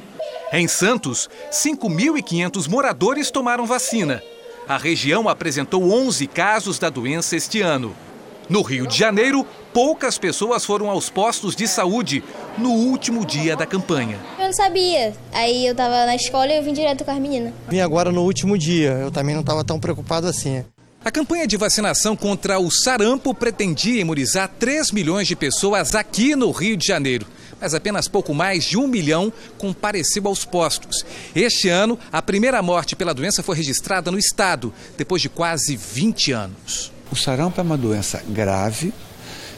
Em 0.57 0.69
Santos, 0.69 1.29
5.500 1.51 2.69
moradores 2.69 3.29
tomaram 3.29 3.67
vacina. 3.67 4.23
A 4.69 4.79
região 4.79 5.29
apresentou 5.29 5.90
11 5.90 6.29
casos 6.29 6.79
da 6.79 6.88
doença 6.88 7.35
este 7.35 7.61
ano. 7.61 7.93
No 8.49 8.62
Rio 8.62 8.87
de 8.87 8.97
Janeiro, 8.97 9.45
poucas 9.73 10.17
pessoas 10.17 10.64
foram 10.64 10.88
aos 10.88 11.11
postos 11.11 11.57
de 11.57 11.67
saúde 11.67 12.23
no 12.57 12.71
último 12.71 13.27
dia 13.27 13.57
da 13.57 13.67
campanha. 13.67 14.17
Eu 14.38 14.45
não 14.45 14.53
sabia. 14.53 15.12
Aí 15.33 15.67
eu 15.67 15.75
tava 15.75 16.07
na 16.07 16.14
escola 16.14 16.47
e 16.47 16.59
eu 16.59 16.62
vim 16.62 16.73
direto 16.73 17.05
com 17.05 17.11
as 17.11 17.19
meninas. 17.19 17.53
Vim 17.69 17.81
agora 17.81 18.12
no 18.12 18.23
último 18.23 18.57
dia. 18.57 18.93
Eu 18.93 19.11
também 19.11 19.35
não 19.35 19.40
estava 19.40 19.64
tão 19.64 19.81
preocupado 19.81 20.29
assim. 20.29 20.64
A 21.05 21.11
campanha 21.11 21.49
de 21.49 21.57
vacinação 21.57 22.14
contra 22.14 22.61
o 22.61 22.71
sarampo 22.71 23.35
pretendia 23.35 24.01
imunizar 24.01 24.49
3 24.61 24.93
milhões 24.93 25.27
de 25.27 25.35
pessoas 25.35 25.97
aqui 25.97 26.37
no 26.37 26.53
Rio 26.53 26.77
de 26.77 26.87
Janeiro 26.87 27.27
mas 27.61 27.75
apenas 27.75 28.09
pouco 28.09 28.35
mais 28.35 28.64
de 28.64 28.77
um 28.77 28.87
milhão 28.87 29.33
compareceu 29.59 30.27
aos 30.27 30.45
postos. 30.45 31.05
Este 31.35 31.69
ano, 31.69 31.99
a 32.12 32.23
primeira 32.23 32.62
morte 32.62 32.97
pela 32.97 33.14
doença 33.14 33.43
foi 33.43 33.57
registrada 33.57 34.11
no 34.11 34.19
estado, 34.19 34.73
depois 34.97 35.23
de 35.23 35.29
quase 35.29 35.77
20 35.77 36.33
anos. 36.33 36.93
O 37.11 37.17
sarampo 37.17 37.61
é 37.61 37.64
uma 37.64 37.77
doença 37.77 38.23
grave 38.29 38.93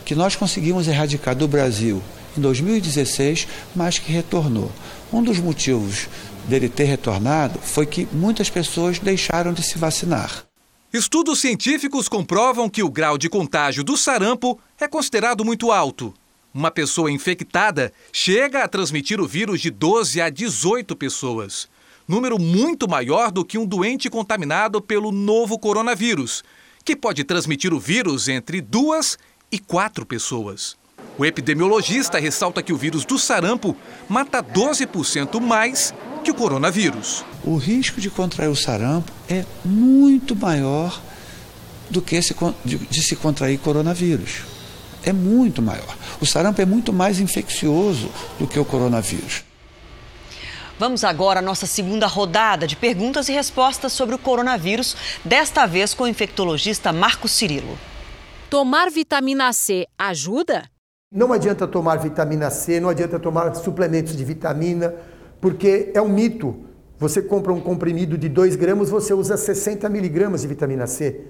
que 0.05 0.15
nós 0.15 0.37
conseguimos 0.37 0.87
erradicar 0.87 1.35
do 1.35 1.49
Brasil 1.49 2.03
em 2.37 2.41
2016, 2.41 3.49
mas 3.75 3.99
que 3.99 4.13
retornou. 4.13 4.71
Um 5.13 5.23
dos 5.23 5.39
motivos 5.39 6.09
dele 6.47 6.69
ter 6.69 6.85
retornado 6.85 7.59
foi 7.61 7.87
que 7.87 8.07
muitas 8.13 8.51
pessoas 8.51 8.99
deixaram 8.99 9.53
de 9.53 9.63
se 9.63 9.79
vacinar. 9.79 10.45
Estudos 10.93 11.41
científicos 11.41 12.09
comprovam 12.09 12.71
que 12.71 12.83
o 12.83 12.91
grau 12.91 13.19
de 13.19 13.29
contágio 13.29 13.83
do 13.83 13.97
sarampo 13.97 14.59
é 14.81 14.87
considerado 14.87 15.45
muito 15.45 15.73
alto. 15.73 16.15
Uma 16.57 16.71
pessoa 16.71 17.11
infectada 17.11 17.93
chega 18.11 18.65
a 18.65 18.69
transmitir 18.69 19.21
o 19.21 19.27
vírus 19.27 19.61
de 19.61 19.69
12 19.69 20.23
a 20.23 20.31
18 20.31 20.97
pessoas. 20.97 21.69
Número 22.09 22.39
muito 22.39 22.89
maior 22.89 23.31
do 23.31 23.45
que 23.45 23.59
um 23.59 23.67
doente 23.67 24.09
contaminado 24.09 24.81
pelo 24.81 25.13
novo 25.13 25.59
coronavírus, 25.59 26.43
que 26.83 26.97
pode 26.97 27.25
transmitir 27.25 27.75
o 27.75 27.79
vírus 27.79 28.27
entre 28.27 28.63
duas 28.63 29.19
e 29.53 29.59
quatro 29.59 30.07
pessoas. 30.07 30.79
O 31.19 31.27
epidemiologista 31.27 32.19
ressalta 32.19 32.63
que 32.63 32.73
o 32.73 32.77
vírus 32.79 33.05
do 33.05 33.19
sarampo 33.19 33.77
mata 34.09 34.43
12% 34.43 35.39
mais 35.39 35.93
que 36.25 36.31
o 36.31 36.35
coronavírus. 36.35 37.23
O 37.45 37.59
risco 37.59 38.01
de 38.01 38.09
contrair 38.09 38.49
o 38.49 38.57
sarampo 38.57 39.13
é 39.29 39.45
muito 39.63 40.35
maior 40.35 41.03
do 41.91 42.01
que 42.01 42.19
de 42.65 43.03
se 43.03 43.15
contrair 43.15 43.59
coronavírus 43.59 44.56
é 45.07 45.13
muito 45.13 45.63
maior. 45.63 45.97
O 46.21 46.27
sarampo 46.27 46.61
é 46.61 46.67
muito 46.67 46.93
mais 46.93 47.21
infeccioso 47.21 48.11
do 48.39 48.47
que 48.47 48.59
o 48.59 48.65
coronavírus. 48.65 49.45
Vamos 50.79 51.05
agora 51.05 51.39
à 51.39 51.43
nossa 51.43 51.65
segunda 51.65 52.07
rodada 52.07 52.67
de 52.67 52.77
perguntas 52.77 53.31
e 53.31 53.33
respostas 53.33 53.95
sobre 53.95 54.15
o 54.15 54.19
coronavírus, 54.19 54.95
desta 55.25 55.65
vez 55.65 55.95
com 55.95 56.05
o 56.05 56.09
infectologista 56.09 56.93
Marcos 56.93 57.31
Cirilo. 57.31 57.79
Tomar 58.51 58.91
vitamina 58.91 59.53
C 59.55 59.87
ajuda? 59.99 60.65
Não 61.11 61.33
adianta 61.33 61.67
tomar 61.67 61.97
vitamina 61.97 62.51
C, 62.51 62.79
não 62.79 62.91
adianta 62.91 63.19
tomar 63.19 63.55
suplementos 63.55 64.15
de 64.15 64.25
vitamina, 64.25 64.95
porque 65.41 65.91
é 65.95 66.03
um 66.03 66.09
mito. 66.09 66.65
Você 66.99 67.23
compra 67.23 67.53
um 67.53 67.61
comprimido 67.61 68.19
de 68.19 68.29
2 68.29 68.57
gramas, 68.57 68.91
você 68.91 69.15
usa 69.15 69.37
60 69.37 69.89
miligramas 69.89 70.43
de 70.43 70.49
vitamina 70.49 70.87
C. 70.87 71.23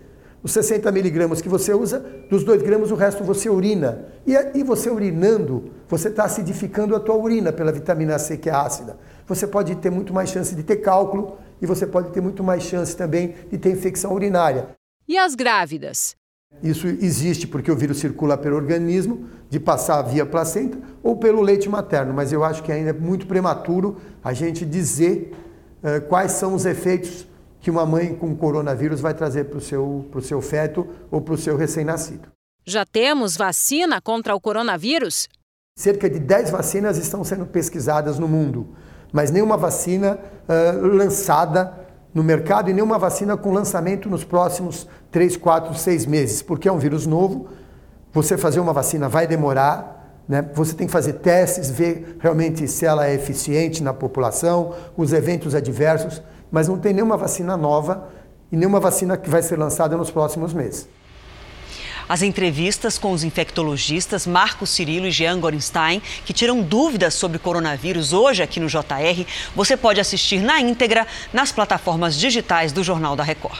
Os 0.46 0.52
60 0.52 0.92
miligramas 0.92 1.40
que 1.40 1.48
você 1.48 1.74
usa, 1.74 1.98
dos 2.30 2.44
2 2.44 2.62
gramas, 2.62 2.92
o 2.92 2.94
resto 2.94 3.24
você 3.24 3.50
urina. 3.50 4.04
E, 4.24 4.32
e 4.56 4.62
você 4.62 4.88
urinando, 4.88 5.72
você 5.88 6.06
está 6.06 6.22
acidificando 6.22 6.94
a 6.94 7.00
tua 7.00 7.16
urina 7.16 7.52
pela 7.52 7.72
vitamina 7.72 8.16
C, 8.16 8.36
que 8.36 8.48
é 8.48 8.52
ácida. 8.52 8.96
Você 9.26 9.44
pode 9.44 9.74
ter 9.74 9.90
muito 9.90 10.14
mais 10.14 10.30
chance 10.30 10.54
de 10.54 10.62
ter 10.62 10.76
cálculo 10.76 11.36
e 11.60 11.66
você 11.66 11.84
pode 11.84 12.12
ter 12.12 12.20
muito 12.20 12.44
mais 12.44 12.62
chance 12.62 12.96
também 12.96 13.34
de 13.50 13.58
ter 13.58 13.72
infecção 13.72 14.14
urinária. 14.14 14.68
E 15.08 15.18
as 15.18 15.34
grávidas? 15.34 16.14
Isso 16.62 16.86
existe 16.86 17.48
porque 17.48 17.72
o 17.72 17.76
vírus 17.76 17.98
circula 17.98 18.38
pelo 18.38 18.54
organismo, 18.54 19.26
de 19.50 19.58
passar 19.58 20.00
via 20.02 20.24
placenta 20.24 20.78
ou 21.02 21.16
pelo 21.16 21.42
leite 21.42 21.68
materno, 21.68 22.14
mas 22.14 22.32
eu 22.32 22.44
acho 22.44 22.62
que 22.62 22.70
ainda 22.70 22.90
é 22.90 22.92
muito 22.92 23.26
prematuro 23.26 23.96
a 24.22 24.32
gente 24.32 24.64
dizer 24.64 25.34
uh, 25.82 26.06
quais 26.06 26.30
são 26.30 26.54
os 26.54 26.64
efeitos 26.64 27.26
que 27.66 27.70
uma 27.72 27.84
mãe 27.84 28.14
com 28.14 28.32
coronavírus 28.36 29.00
vai 29.00 29.12
trazer 29.12 29.46
para 29.46 29.58
o 29.58 29.60
seu, 29.60 30.08
seu 30.22 30.40
feto 30.40 30.86
ou 31.10 31.20
para 31.20 31.34
o 31.34 31.36
seu 31.36 31.56
recém-nascido. 31.56 32.28
Já 32.64 32.86
temos 32.86 33.36
vacina 33.36 34.00
contra 34.00 34.36
o 34.36 34.40
coronavírus? 34.40 35.28
Cerca 35.76 36.08
de 36.08 36.20
10 36.20 36.50
vacinas 36.50 36.96
estão 36.96 37.24
sendo 37.24 37.44
pesquisadas 37.44 38.20
no 38.20 38.28
mundo, 38.28 38.68
mas 39.12 39.32
nenhuma 39.32 39.56
vacina 39.56 40.16
uh, 40.48 40.86
lançada 40.86 41.76
no 42.14 42.22
mercado 42.22 42.70
e 42.70 42.72
nenhuma 42.72 43.00
vacina 43.00 43.36
com 43.36 43.52
lançamento 43.52 44.08
nos 44.08 44.22
próximos 44.22 44.86
3, 45.10 45.36
4, 45.36 45.74
6 45.74 46.06
meses, 46.06 46.42
porque 46.42 46.68
é 46.68 46.72
um 46.72 46.78
vírus 46.78 47.04
novo. 47.04 47.48
Você 48.12 48.38
fazer 48.38 48.60
uma 48.60 48.72
vacina 48.72 49.08
vai 49.08 49.26
demorar, 49.26 50.22
né? 50.28 50.48
Você 50.54 50.72
tem 50.72 50.86
que 50.86 50.92
fazer 50.92 51.14
testes, 51.14 51.68
ver 51.68 52.16
realmente 52.20 52.68
se 52.68 52.86
ela 52.86 53.08
é 53.08 53.14
eficiente 53.14 53.82
na 53.82 53.92
população, 53.92 54.72
os 54.96 55.12
eventos 55.12 55.52
adversos 55.52 56.22
mas 56.50 56.68
não 56.68 56.78
tem 56.78 56.92
nenhuma 56.92 57.16
vacina 57.16 57.56
nova 57.56 58.08
e 58.50 58.56
nenhuma 58.56 58.80
vacina 58.80 59.16
que 59.16 59.28
vai 59.28 59.42
ser 59.42 59.58
lançada 59.58 59.96
nos 59.96 60.10
próximos 60.10 60.52
meses. 60.52 60.88
As 62.08 62.22
entrevistas 62.22 62.98
com 62.98 63.10
os 63.10 63.24
infectologistas 63.24 64.28
Marcos 64.28 64.70
Cirilo 64.70 65.08
e 65.08 65.10
Jean 65.10 65.40
Gorenstein, 65.40 66.00
que 66.24 66.32
tiram 66.32 66.62
dúvidas 66.62 67.14
sobre 67.14 67.38
coronavírus 67.38 68.12
hoje 68.12 68.44
aqui 68.44 68.60
no 68.60 68.68
JR, 68.68 69.26
você 69.56 69.76
pode 69.76 70.00
assistir 70.00 70.40
na 70.40 70.60
íntegra 70.60 71.04
nas 71.32 71.50
plataformas 71.50 72.16
digitais 72.16 72.70
do 72.70 72.84
Jornal 72.84 73.16
da 73.16 73.24
Record. 73.24 73.58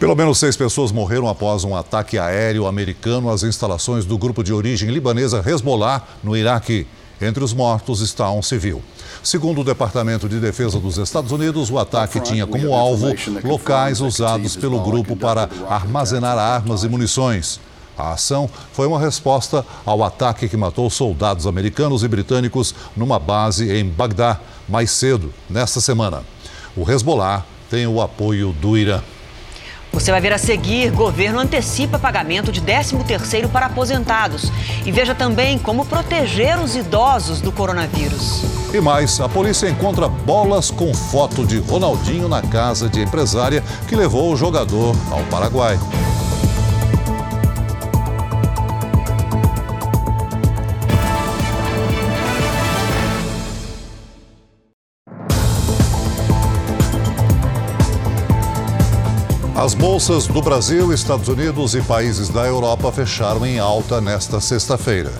Pelo 0.00 0.16
menos 0.16 0.38
seis 0.38 0.56
pessoas 0.56 0.90
morreram 0.90 1.28
após 1.28 1.62
um 1.62 1.76
ataque 1.76 2.18
aéreo 2.18 2.66
americano 2.66 3.30
às 3.30 3.44
instalações 3.44 4.04
do 4.04 4.18
grupo 4.18 4.42
de 4.42 4.52
origem 4.52 4.90
libanesa 4.90 5.42
Hezbollah, 5.46 6.02
no 6.24 6.36
Iraque. 6.36 6.88
Entre 7.20 7.44
os 7.44 7.54
mortos 7.54 8.00
está 8.00 8.30
um 8.32 8.42
civil. 8.42 8.82
Segundo 9.24 9.62
o 9.62 9.64
Departamento 9.64 10.28
de 10.28 10.38
Defesa 10.38 10.78
dos 10.78 10.98
Estados 10.98 11.32
Unidos, 11.32 11.70
o 11.70 11.78
ataque 11.78 12.20
tinha 12.20 12.46
como 12.46 12.74
alvo 12.74 13.06
locais 13.42 14.02
usados 14.02 14.54
pelo 14.54 14.78
grupo 14.80 15.16
para 15.16 15.48
armazenar 15.66 16.36
armas 16.36 16.84
e 16.84 16.90
munições. 16.90 17.58
A 17.96 18.12
ação 18.12 18.50
foi 18.74 18.86
uma 18.86 19.00
resposta 19.00 19.64
ao 19.86 20.04
ataque 20.04 20.46
que 20.46 20.58
matou 20.58 20.90
soldados 20.90 21.46
americanos 21.46 22.04
e 22.04 22.08
britânicos 22.08 22.74
numa 22.94 23.18
base 23.18 23.74
em 23.74 23.88
Bagdá 23.88 24.38
mais 24.68 24.90
cedo, 24.90 25.32
nesta 25.48 25.80
semana. 25.80 26.22
O 26.76 26.88
Hezbollah 26.88 27.46
tem 27.70 27.86
o 27.86 28.02
apoio 28.02 28.52
do 28.52 28.76
Irã. 28.76 29.00
Você 29.94 30.10
vai 30.10 30.20
ver 30.20 30.32
a 30.32 30.38
seguir: 30.38 30.90
governo 30.90 31.38
antecipa 31.38 31.98
pagamento 31.98 32.50
de 32.50 32.60
13º 32.60 33.48
para 33.48 33.66
aposentados. 33.66 34.50
E 34.84 34.90
veja 34.90 35.14
também 35.14 35.56
como 35.56 35.86
proteger 35.86 36.58
os 36.58 36.74
idosos 36.74 37.40
do 37.40 37.52
coronavírus. 37.52 38.42
E 38.74 38.80
mais, 38.80 39.20
a 39.20 39.28
polícia 39.28 39.68
encontra 39.68 40.08
bolas 40.08 40.68
com 40.68 40.92
foto 40.92 41.46
de 41.46 41.60
Ronaldinho 41.60 42.28
na 42.28 42.42
casa 42.42 42.88
de 42.88 43.00
empresária 43.00 43.62
que 43.88 43.94
levou 43.94 44.32
o 44.32 44.36
jogador 44.36 44.96
ao 45.12 45.22
Paraguai. 45.30 45.78
As 59.64 59.72
bolsas 59.72 60.26
do 60.26 60.42
Brasil, 60.42 60.92
Estados 60.92 61.26
Unidos 61.26 61.74
e 61.74 61.80
países 61.80 62.28
da 62.28 62.44
Europa 62.44 62.92
fecharam 62.92 63.46
em 63.46 63.58
alta 63.58 63.98
nesta 63.98 64.38
sexta-feira. 64.38 65.10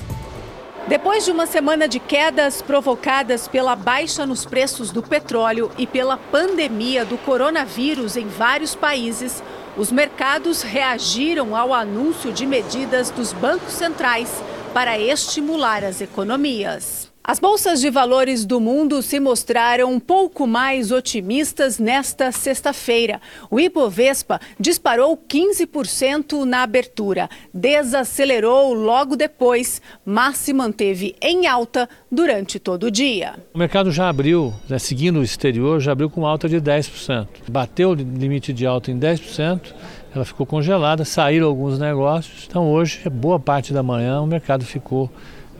Depois 0.86 1.24
de 1.24 1.30
uma 1.30 1.46
semana 1.46 1.88
de 1.88 1.98
quedas 1.98 2.60
provocadas 2.60 3.48
pela 3.48 3.74
baixa 3.74 4.26
nos 4.26 4.44
preços 4.44 4.90
do 4.90 5.02
petróleo 5.02 5.70
e 5.78 5.86
pela 5.86 6.18
pandemia 6.18 7.06
do 7.06 7.16
coronavírus 7.16 8.18
em 8.18 8.28
vários 8.28 8.74
países, 8.74 9.42
os 9.78 9.90
mercados 9.90 10.60
reagiram 10.60 11.56
ao 11.56 11.72
anúncio 11.72 12.30
de 12.30 12.44
medidas 12.44 13.08
dos 13.08 13.32
bancos 13.32 13.72
centrais 13.72 14.28
para 14.74 14.98
estimular 14.98 15.82
as 15.82 16.02
economias. 16.02 17.03
As 17.26 17.40
bolsas 17.40 17.80
de 17.80 17.88
valores 17.88 18.44
do 18.44 18.60
mundo 18.60 19.00
se 19.00 19.18
mostraram 19.18 19.90
um 19.90 19.98
pouco 19.98 20.46
mais 20.46 20.92
otimistas 20.92 21.78
nesta 21.78 22.30
sexta-feira. 22.30 23.18
O 23.50 23.58
Ibovespa 23.58 24.38
disparou 24.60 25.16
15% 25.16 26.44
na 26.44 26.62
abertura, 26.62 27.30
desacelerou 27.52 28.74
logo 28.74 29.16
depois, 29.16 29.80
mas 30.04 30.36
se 30.36 30.52
manteve 30.52 31.16
em 31.18 31.46
alta 31.46 31.88
durante 32.12 32.58
todo 32.58 32.88
o 32.88 32.90
dia. 32.90 33.36
O 33.54 33.58
mercado 33.58 33.90
já 33.90 34.10
abriu, 34.10 34.52
né, 34.68 34.78
seguindo 34.78 35.20
o 35.20 35.22
exterior, 35.22 35.80
já 35.80 35.92
abriu 35.92 36.10
com 36.10 36.26
alta 36.26 36.46
de 36.46 36.60
10%. 36.60 37.26
Bateu 37.50 37.92
o 37.92 37.94
limite 37.94 38.52
de 38.52 38.66
alta 38.66 38.90
em 38.90 38.98
10%. 38.98 39.74
Ela 40.14 40.26
ficou 40.26 40.44
congelada, 40.44 41.06
saíram 41.06 41.46
alguns 41.46 41.78
negócios. 41.78 42.44
Então, 42.46 42.70
hoje, 42.70 43.08
boa 43.08 43.40
parte 43.40 43.72
da 43.72 43.82
manhã, 43.82 44.20
o 44.20 44.26
mercado 44.26 44.62
ficou 44.62 45.10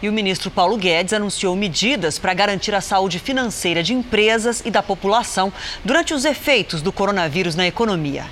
E 0.00 0.08
o 0.08 0.12
ministro 0.12 0.50
Paulo 0.50 0.78
Guedes 0.78 1.12
anunciou 1.12 1.54
medidas 1.54 2.18
para 2.18 2.32
garantir 2.32 2.74
a 2.74 2.80
saúde 2.80 3.18
financeira 3.18 3.82
de 3.82 3.92
empresas 3.92 4.62
e 4.64 4.70
da 4.70 4.82
população 4.82 5.52
durante 5.84 6.14
os 6.14 6.24
efeitos 6.24 6.80
do 6.80 6.90
coronavírus 6.90 7.54
na 7.56 7.66
economia. 7.66 8.24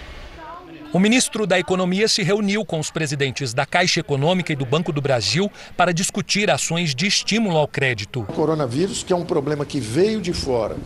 O 0.93 1.01
ministro 1.01 1.47
da 1.47 1.59
Economia 1.59 2.07
se 2.07 2.23
reuniu 2.23 2.65
com 2.65 2.79
os 2.79 2.91
presidentes 2.91 3.53
da 3.53 3.67
Caixa 3.67 4.01
Econômica 4.01 4.53
e 4.53 4.57
do 4.57 4.65
Banco 4.65 4.93
do 4.93 5.03
Brasil 5.03 5.51
para 5.77 5.93
discutir 5.93 6.51
ações 6.51 6.95
de 6.95 7.07
estímulo 7.07 7.57
ao 7.57 7.67
crédito. 7.67 8.21
O 8.21 8.33
coronavírus, 8.33 9.03
que 9.03 9.13
é 9.13 9.17
um 9.17 9.25
problema 9.25 9.67
que 9.67 9.81
veio 9.81 10.21
de 10.21 10.33
fora 10.33 10.77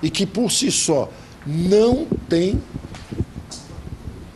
e 0.00 0.10
que 0.10 0.24
por 0.24 0.50
si 0.50 0.70
só 0.70 1.10
não 1.44 2.06
tem 2.28 2.62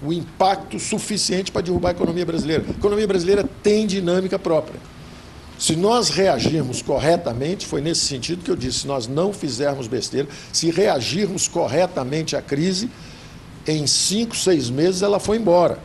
o 0.03 0.13
impacto 0.13 0.79
suficiente 0.81 1.53
para 1.53 1.63
derrubar 1.63 1.91
a 1.91 1.93
economia 1.93 2.27
brasileira. 2.27 2.65
A 2.67 2.71
economia 2.73 3.07
brasileira 3.07 3.49
tem 3.63 3.87
dinâmica 3.87 4.39
própria. 4.39 4.81
Se 5.57 5.77
nós 5.77 6.09
reagirmos 6.09 6.83
corretamente, 6.83 7.65
foi 7.65 7.81
nesse 7.81 8.01
sentido 8.01 8.43
que 8.43 8.51
eu 8.51 8.57
disse, 8.57 8.81
se 8.81 8.87
nós 8.89 9.07
não 9.07 9.33
fizermos 9.33 9.87
besteira, 9.87 10.27
se 10.53 10.73
reagirmos 10.73 11.47
corretamente 11.47 12.35
à 12.35 12.43
crise, 12.43 12.91
em 13.67 13.87
cinco, 13.87 14.37
seis 14.37 14.71
meses 14.71 15.03
ela 15.03 15.21
foi 15.21 15.37
embora. 15.37 15.79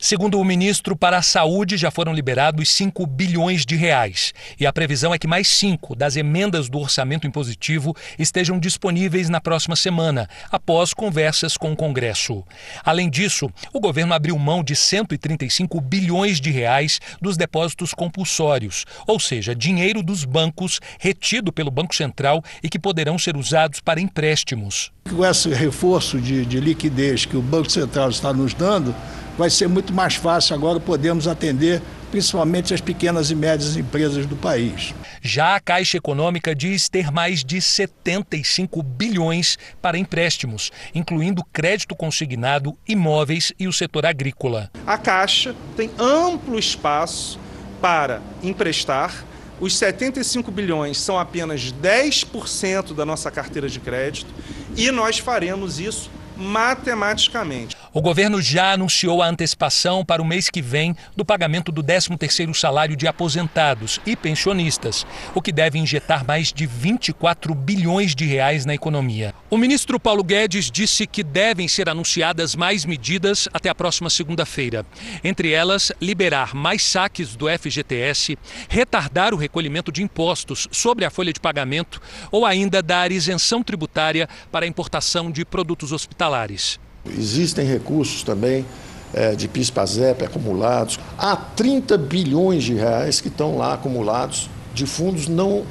Segundo 0.00 0.38
o 0.38 0.44
ministro, 0.44 0.94
para 0.94 1.18
a 1.18 1.22
saúde 1.22 1.76
já 1.76 1.90
foram 1.90 2.12
liberados 2.12 2.70
5 2.70 3.04
bilhões 3.04 3.66
de 3.66 3.74
reais. 3.74 4.32
E 4.58 4.64
a 4.64 4.72
previsão 4.72 5.12
é 5.12 5.18
que 5.18 5.26
mais 5.26 5.48
5 5.48 5.96
das 5.96 6.14
emendas 6.14 6.68
do 6.68 6.78
orçamento 6.78 7.26
impositivo 7.26 7.96
estejam 8.16 8.60
disponíveis 8.60 9.28
na 9.28 9.40
próxima 9.40 9.74
semana, 9.74 10.28
após 10.52 10.94
conversas 10.94 11.56
com 11.56 11.72
o 11.72 11.76
Congresso. 11.76 12.44
Além 12.84 13.10
disso, 13.10 13.50
o 13.72 13.80
governo 13.80 14.14
abriu 14.14 14.38
mão 14.38 14.62
de 14.62 14.76
135 14.76 15.80
bilhões 15.80 16.40
de 16.40 16.52
reais 16.52 17.00
dos 17.20 17.36
depósitos 17.36 17.92
compulsórios, 17.92 18.84
ou 19.04 19.18
seja, 19.18 19.52
dinheiro 19.52 20.00
dos 20.00 20.24
bancos 20.24 20.78
retido 21.00 21.52
pelo 21.52 21.72
Banco 21.72 21.92
Central 21.92 22.40
e 22.62 22.68
que 22.68 22.78
poderão 22.78 23.18
ser 23.18 23.36
usados 23.36 23.80
para 23.80 24.00
empréstimos. 24.00 24.92
Com 25.10 25.24
esse 25.24 25.48
reforço 25.48 26.20
de, 26.20 26.44
de 26.44 26.60
liquidez 26.60 27.24
que 27.24 27.36
o 27.36 27.42
Banco 27.42 27.70
Central 27.70 28.10
está 28.10 28.32
nos 28.32 28.54
dando, 28.54 28.94
vai 29.36 29.50
ser 29.50 29.68
muito 29.68 29.92
mais 29.92 30.14
fácil 30.14 30.54
agora 30.54 30.78
podermos 30.78 31.26
atender 31.26 31.80
principalmente 32.10 32.72
as 32.72 32.80
pequenas 32.80 33.30
e 33.30 33.34
médias 33.34 33.76
empresas 33.76 34.26
do 34.26 34.36
país. 34.36 34.94
Já 35.20 35.56
a 35.56 35.60
Caixa 35.60 35.96
Econômica 35.98 36.54
diz 36.54 36.88
ter 36.88 37.10
mais 37.10 37.44
de 37.44 37.60
75 37.60 38.82
bilhões 38.82 39.58
para 39.80 39.98
empréstimos, 39.98 40.70
incluindo 40.94 41.44
crédito 41.52 41.94
consignado, 41.94 42.76
imóveis 42.86 43.52
e 43.58 43.68
o 43.68 43.72
setor 43.72 44.06
agrícola. 44.06 44.70
A 44.86 44.96
Caixa 44.96 45.54
tem 45.76 45.90
amplo 45.98 46.58
espaço 46.58 47.38
para 47.80 48.20
emprestar. 48.42 49.24
Os 49.60 49.76
75 49.76 50.50
bilhões 50.50 50.98
são 50.98 51.18
apenas 51.18 51.72
10% 51.72 52.94
da 52.94 53.04
nossa 53.04 53.30
carteira 53.30 53.68
de 53.68 53.80
crédito 53.80 54.32
e 54.76 54.90
nós 54.90 55.18
faremos 55.18 55.80
isso 55.80 56.10
matematicamente. 56.36 57.76
O 57.92 58.02
governo 58.02 58.42
já 58.42 58.72
anunciou 58.72 59.22
a 59.22 59.28
antecipação 59.28 60.04
para 60.04 60.20
o 60.20 60.24
mês 60.24 60.50
que 60.50 60.60
vem 60.60 60.94
do 61.16 61.24
pagamento 61.24 61.72
do 61.72 61.82
13º 61.82 62.52
salário 62.52 62.94
de 62.94 63.06
aposentados 63.06 63.98
e 64.04 64.14
pensionistas, 64.14 65.06
o 65.34 65.40
que 65.40 65.50
deve 65.50 65.78
injetar 65.78 66.22
mais 66.22 66.52
de 66.52 66.66
24 66.66 67.54
bilhões 67.54 68.14
de 68.14 68.26
reais 68.26 68.66
na 68.66 68.74
economia. 68.74 69.34
O 69.48 69.56
ministro 69.56 69.98
Paulo 69.98 70.22
Guedes 70.22 70.70
disse 70.70 71.06
que 71.06 71.22
devem 71.22 71.66
ser 71.66 71.88
anunciadas 71.88 72.54
mais 72.54 72.84
medidas 72.84 73.48
até 73.54 73.70
a 73.70 73.74
próxima 73.74 74.10
segunda-feira. 74.10 74.84
Entre 75.24 75.52
elas, 75.52 75.90
liberar 75.98 76.54
mais 76.54 76.82
saques 76.82 77.36
do 77.36 77.46
FGTS, 77.48 78.36
retardar 78.68 79.32
o 79.32 79.38
recolhimento 79.38 79.90
de 79.90 80.02
impostos 80.02 80.68
sobre 80.70 81.06
a 81.06 81.10
folha 81.10 81.32
de 81.32 81.40
pagamento 81.40 82.02
ou 82.30 82.44
ainda 82.44 82.82
dar 82.82 83.10
isenção 83.10 83.62
tributária 83.62 84.28
para 84.52 84.66
a 84.66 84.68
importação 84.68 85.30
de 85.30 85.42
produtos 85.42 85.90
hospitalares. 85.90 86.78
Existem 87.16 87.66
recursos 87.66 88.22
também 88.22 88.64
é, 89.12 89.34
de 89.34 89.48
PIS-PASEP 89.48 90.24
acumulados. 90.24 90.98
Há 91.16 91.36
30 91.36 91.96
bilhões 91.98 92.64
de 92.64 92.74
reais 92.74 93.20
que 93.20 93.28
estão 93.28 93.56
lá 93.56 93.74
acumulados 93.74 94.50
de 94.74 94.86
fundos 94.86 95.28
não 95.28 95.64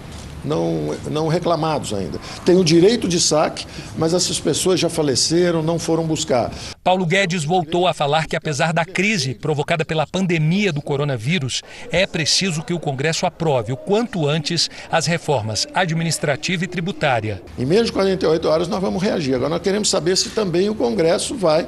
não, 0.44 0.96
não 1.10 1.28
reclamados 1.28 1.94
ainda. 1.94 2.20
Tem 2.46 2.56
o 2.58 2.64
direito 2.64 3.08
de 3.08 3.20
saque, 3.20 3.66
mas 3.98 4.14
essas 4.14 4.40
pessoas 4.40 4.80
já 4.80 4.90
faleceram, 4.90 5.62
não 5.62 5.78
foram 5.80 6.06
buscar. 6.06 6.52
Paulo 6.84 7.06
Guedes 7.06 7.44
voltou 7.44 7.88
a 7.88 7.94
falar 7.94 8.26
que, 8.28 8.36
apesar 8.36 8.72
da 8.72 8.86
crise 8.86 9.34
provocada 9.34 9.84
pela 9.84 10.08
pandemia 10.08 10.72
do 10.72 10.82
coronavírus, 10.82 11.62
é 11.92 12.06
preciso 12.06 12.64
que 12.64 12.74
o 12.74 12.80
Congresso 12.80 13.26
aprove 13.26 13.74
o 13.74 13.78
quanto 13.78 14.28
antes 14.28 14.70
as 14.92 15.06
reformas 15.06 15.68
administrativa 15.74 16.64
e 16.64 16.68
tributária. 16.68 17.42
Em 17.58 17.66
menos 17.66 17.88
de 17.88 17.94
48 17.94 18.48
horas 18.48 18.68
nós 18.68 18.82
vamos 18.82 19.02
reagir. 19.02 19.36
Agora 19.36 19.50
nós 19.50 19.62
queremos 19.62 19.90
saber 19.90 20.16
se 20.16 20.30
também 20.30 20.70
o 20.70 20.76
Congresso 20.76 21.36
vai 21.36 21.68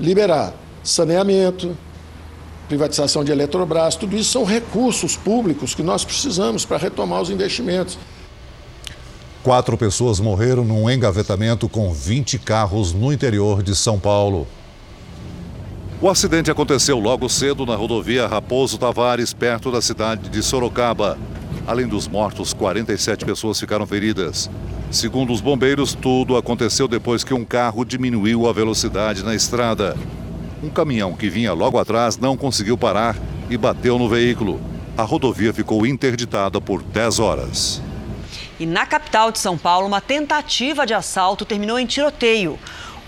liberar 0.00 0.52
saneamento, 0.82 1.76
privatização 2.72 3.22
de 3.22 3.30
Eletrobras, 3.30 3.96
tudo 3.96 4.16
isso 4.16 4.30
são 4.30 4.44
recursos 4.44 5.14
públicos 5.14 5.74
que 5.74 5.82
nós 5.82 6.06
precisamos 6.06 6.64
para 6.64 6.78
retomar 6.78 7.20
os 7.20 7.28
investimentos. 7.28 7.98
Quatro 9.42 9.76
pessoas 9.76 10.18
morreram 10.18 10.64
num 10.64 10.88
engavetamento 10.88 11.68
com 11.68 11.92
20 11.92 12.38
carros 12.38 12.94
no 12.94 13.12
interior 13.12 13.62
de 13.62 13.76
São 13.76 13.98
Paulo. 13.98 14.46
O 16.00 16.08
acidente 16.08 16.50
aconteceu 16.50 16.98
logo 16.98 17.28
cedo 17.28 17.66
na 17.66 17.76
rodovia 17.76 18.26
Raposo 18.26 18.78
Tavares, 18.78 19.34
perto 19.34 19.70
da 19.70 19.82
cidade 19.82 20.30
de 20.30 20.42
Sorocaba. 20.42 21.18
Além 21.66 21.86
dos 21.86 22.08
mortos, 22.08 22.54
47 22.54 23.26
pessoas 23.26 23.60
ficaram 23.60 23.86
feridas. 23.86 24.48
Segundo 24.90 25.30
os 25.30 25.42
bombeiros, 25.42 25.94
tudo 25.94 26.38
aconteceu 26.38 26.88
depois 26.88 27.22
que 27.22 27.34
um 27.34 27.44
carro 27.44 27.84
diminuiu 27.84 28.48
a 28.48 28.52
velocidade 28.52 29.22
na 29.22 29.34
estrada. 29.34 29.94
Um 30.62 30.70
caminhão 30.70 31.14
que 31.14 31.28
vinha 31.28 31.52
logo 31.52 31.76
atrás 31.76 32.16
não 32.16 32.36
conseguiu 32.36 32.78
parar 32.78 33.16
e 33.50 33.56
bateu 33.56 33.98
no 33.98 34.08
veículo. 34.08 34.60
A 34.96 35.02
rodovia 35.02 35.52
ficou 35.52 35.84
interditada 35.84 36.60
por 36.60 36.84
10 36.84 37.18
horas. 37.18 37.82
E 38.60 38.64
na 38.64 38.86
capital 38.86 39.32
de 39.32 39.40
São 39.40 39.58
Paulo, 39.58 39.88
uma 39.88 40.00
tentativa 40.00 40.86
de 40.86 40.94
assalto 40.94 41.44
terminou 41.44 41.80
em 41.80 41.86
tiroteio. 41.86 42.56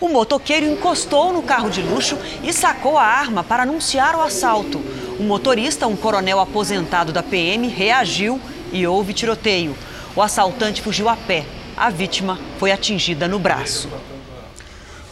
O 0.00 0.08
motoqueiro 0.08 0.66
encostou 0.66 1.32
no 1.32 1.42
carro 1.42 1.70
de 1.70 1.80
luxo 1.80 2.18
e 2.42 2.52
sacou 2.52 2.98
a 2.98 3.04
arma 3.04 3.44
para 3.44 3.62
anunciar 3.62 4.16
o 4.16 4.22
assalto. 4.22 4.78
O 5.20 5.22
motorista, 5.22 5.86
um 5.86 5.94
coronel 5.94 6.40
aposentado 6.40 7.12
da 7.12 7.22
PM, 7.22 7.68
reagiu 7.68 8.40
e 8.72 8.84
houve 8.84 9.12
tiroteio. 9.12 9.76
O 10.16 10.20
assaltante 10.20 10.82
fugiu 10.82 11.08
a 11.08 11.14
pé. 11.14 11.46
A 11.76 11.88
vítima 11.88 12.36
foi 12.58 12.72
atingida 12.72 13.28
no 13.28 13.38
braço. 13.38 13.88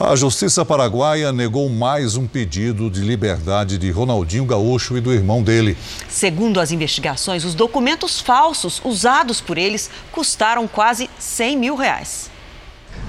A 0.04 0.16
Justiça 0.16 0.64
Paraguaia 0.64 1.32
negou 1.32 1.68
mais 1.68 2.16
um 2.16 2.26
pedido 2.26 2.90
de 2.90 3.02
liberdade 3.02 3.78
de 3.78 3.88
Ronaldinho 3.88 4.44
Gaúcho 4.44 4.96
e 4.96 5.00
do 5.00 5.12
irmão 5.12 5.44
dele. 5.44 5.78
Segundo 6.08 6.58
as 6.58 6.72
investigações, 6.72 7.44
os 7.44 7.54
documentos 7.54 8.20
falsos 8.20 8.82
usados 8.84 9.40
por 9.40 9.56
eles 9.56 9.88
custaram 10.10 10.66
quase 10.66 11.08
100 11.20 11.56
mil 11.56 11.76
reais. 11.76 12.31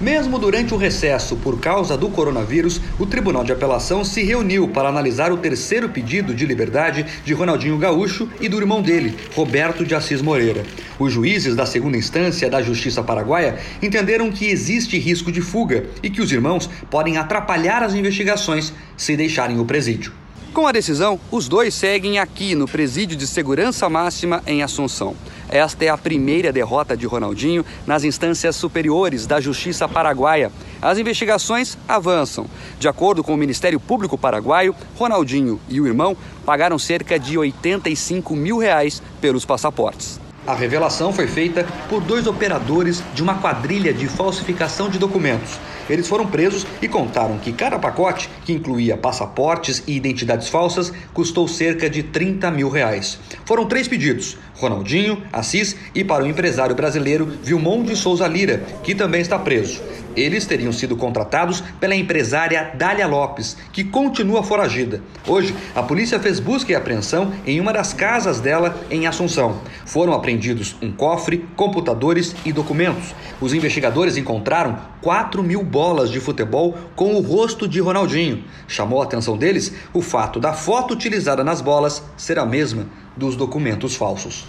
Mesmo 0.03 0.37
durante 0.37 0.73
o 0.73 0.77
recesso 0.77 1.37
por 1.37 1.61
causa 1.61 1.95
do 1.95 2.09
coronavírus, 2.09 2.81
o 2.99 3.05
Tribunal 3.05 3.41
de 3.41 3.53
Apelação 3.53 4.03
se 4.03 4.21
reuniu 4.21 4.67
para 4.67 4.89
analisar 4.89 5.31
o 5.31 5.37
terceiro 5.37 5.87
pedido 5.87 6.33
de 6.33 6.45
liberdade 6.45 7.05
de 7.23 7.33
Ronaldinho 7.33 7.77
Gaúcho 7.77 8.27
e 8.41 8.49
do 8.49 8.57
irmão 8.57 8.81
dele, 8.81 9.15
Roberto 9.33 9.85
de 9.85 9.95
Assis 9.95 10.21
Moreira. 10.21 10.65
Os 10.99 11.13
juízes 11.13 11.55
da 11.55 11.65
segunda 11.65 11.95
instância 11.95 12.49
da 12.49 12.61
Justiça 12.61 13.01
Paraguaia 13.01 13.59
entenderam 13.81 14.29
que 14.29 14.47
existe 14.47 14.99
risco 14.99 15.31
de 15.31 15.39
fuga 15.39 15.85
e 16.03 16.09
que 16.09 16.21
os 16.21 16.33
irmãos 16.33 16.69
podem 16.91 17.17
atrapalhar 17.17 17.81
as 17.81 17.93
investigações 17.93 18.73
se 18.97 19.15
deixarem 19.15 19.57
o 19.57 19.63
presídio. 19.63 20.11
Com 20.53 20.67
a 20.67 20.73
decisão, 20.73 21.17
os 21.31 21.47
dois 21.47 21.73
seguem 21.73 22.19
aqui 22.19 22.55
no 22.55 22.67
Presídio 22.67 23.15
de 23.15 23.25
Segurança 23.25 23.87
Máxima 23.87 24.43
em 24.45 24.61
Assunção. 24.61 25.15
Esta 25.53 25.85
é 25.85 25.89
a 25.89 25.95
primeira 25.95 26.51
derrota 26.51 26.97
de 26.97 27.05
Ronaldinho 27.05 27.63
nas 27.85 28.03
instâncias 28.03 28.55
superiores 28.55 29.27
da 29.27 29.39
Justiça 29.39 29.87
Paraguaia. 29.87 30.51
As 30.81 30.97
investigações 30.97 31.77
avançam. 31.87 32.47
De 32.79 32.87
acordo 32.87 33.23
com 33.23 33.35
o 33.35 33.37
Ministério 33.37 33.79
Público 33.79 34.17
Paraguaio, 34.17 34.75
Ronaldinho 34.95 35.61
e 35.69 35.79
o 35.79 35.85
irmão 35.85 36.17
pagaram 36.43 36.79
cerca 36.79 37.19
de 37.19 37.37
85 37.37 38.35
mil 38.35 38.57
reais 38.57 38.99
pelos 39.21 39.45
passaportes. 39.45 40.19
A 40.45 40.53
revelação 40.53 41.13
foi 41.13 41.25
feita 41.25 41.65
por 41.87 42.01
dois 42.01 42.27
operadores 42.27 43.01
de 43.13 43.23
uma 43.23 43.35
quadrilha 43.35 43.93
de 43.93 44.09
falsificação 44.09 44.89
de 44.89 44.99
documentos. 44.99 45.57
Eles 45.89 46.05
foram 46.05 46.27
presos 46.27 46.67
e 46.81 46.87
contaram 46.87 47.37
que 47.37 47.53
cada 47.53 47.79
pacote, 47.79 48.29
que 48.43 48.51
incluía 48.51 48.97
passaportes 48.97 49.81
e 49.87 49.95
identidades 49.95 50.49
falsas, 50.49 50.91
custou 51.13 51.47
cerca 51.47 51.89
de 51.89 52.03
30 52.03 52.51
mil 52.51 52.67
reais. 52.67 53.17
Foram 53.45 53.65
três 53.65 53.87
pedidos: 53.87 54.37
Ronaldinho, 54.63 55.21
Assis 55.31 55.75
e 55.93 56.03
para 56.03 56.23
o 56.23 56.27
empresário 56.27 56.75
brasileiro 56.75 57.25
Vilmon 57.43 57.83
de 57.83 57.95
Souza 57.95 58.27
Lira, 58.27 58.63
que 58.83 58.95
também 58.95 59.21
está 59.21 59.37
preso. 59.37 59.81
Eles 60.15 60.45
teriam 60.45 60.71
sido 60.71 60.95
contratados 60.95 61.61
pela 61.79 61.95
empresária 61.95 62.71
Dália 62.75 63.07
Lopes, 63.07 63.57
que 63.71 63.83
continua 63.83 64.43
foragida. 64.43 65.01
Hoje, 65.27 65.55
a 65.75 65.81
polícia 65.81 66.19
fez 66.19 66.39
busca 66.39 66.71
e 66.71 66.75
apreensão 66.75 67.33
em 67.45 67.59
uma 67.59 67.73
das 67.73 67.93
casas 67.93 68.39
dela 68.39 68.79
em 68.91 69.07
Assunção. 69.07 69.59
Foram 69.85 70.13
apreendidos 70.13 70.75
um 70.81 70.91
cofre, 70.91 71.45
computadores 71.55 72.35
e 72.45 72.53
documentos. 72.53 73.13
Os 73.41 73.53
investigadores 73.53 74.15
encontraram 74.15 74.77
4 75.01 75.41
mil 75.41 75.63
bolas 75.63 76.11
de 76.11 76.19
futebol 76.19 76.77
com 76.95 77.15
o 77.15 77.21
rosto 77.21 77.67
de 77.67 77.79
Ronaldinho. 77.79 78.43
Chamou 78.67 79.01
a 79.01 79.05
atenção 79.05 79.35
deles 79.35 79.73
o 79.93 80.01
fato 80.01 80.39
da 80.39 80.53
foto 80.53 80.93
utilizada 80.93 81.43
nas 81.43 81.59
bolas 81.59 82.03
ser 82.15 82.37
a 82.37 82.45
mesma 82.45 82.85
dos 83.15 83.35
documentos 83.35 83.95
falsos. 83.95 84.45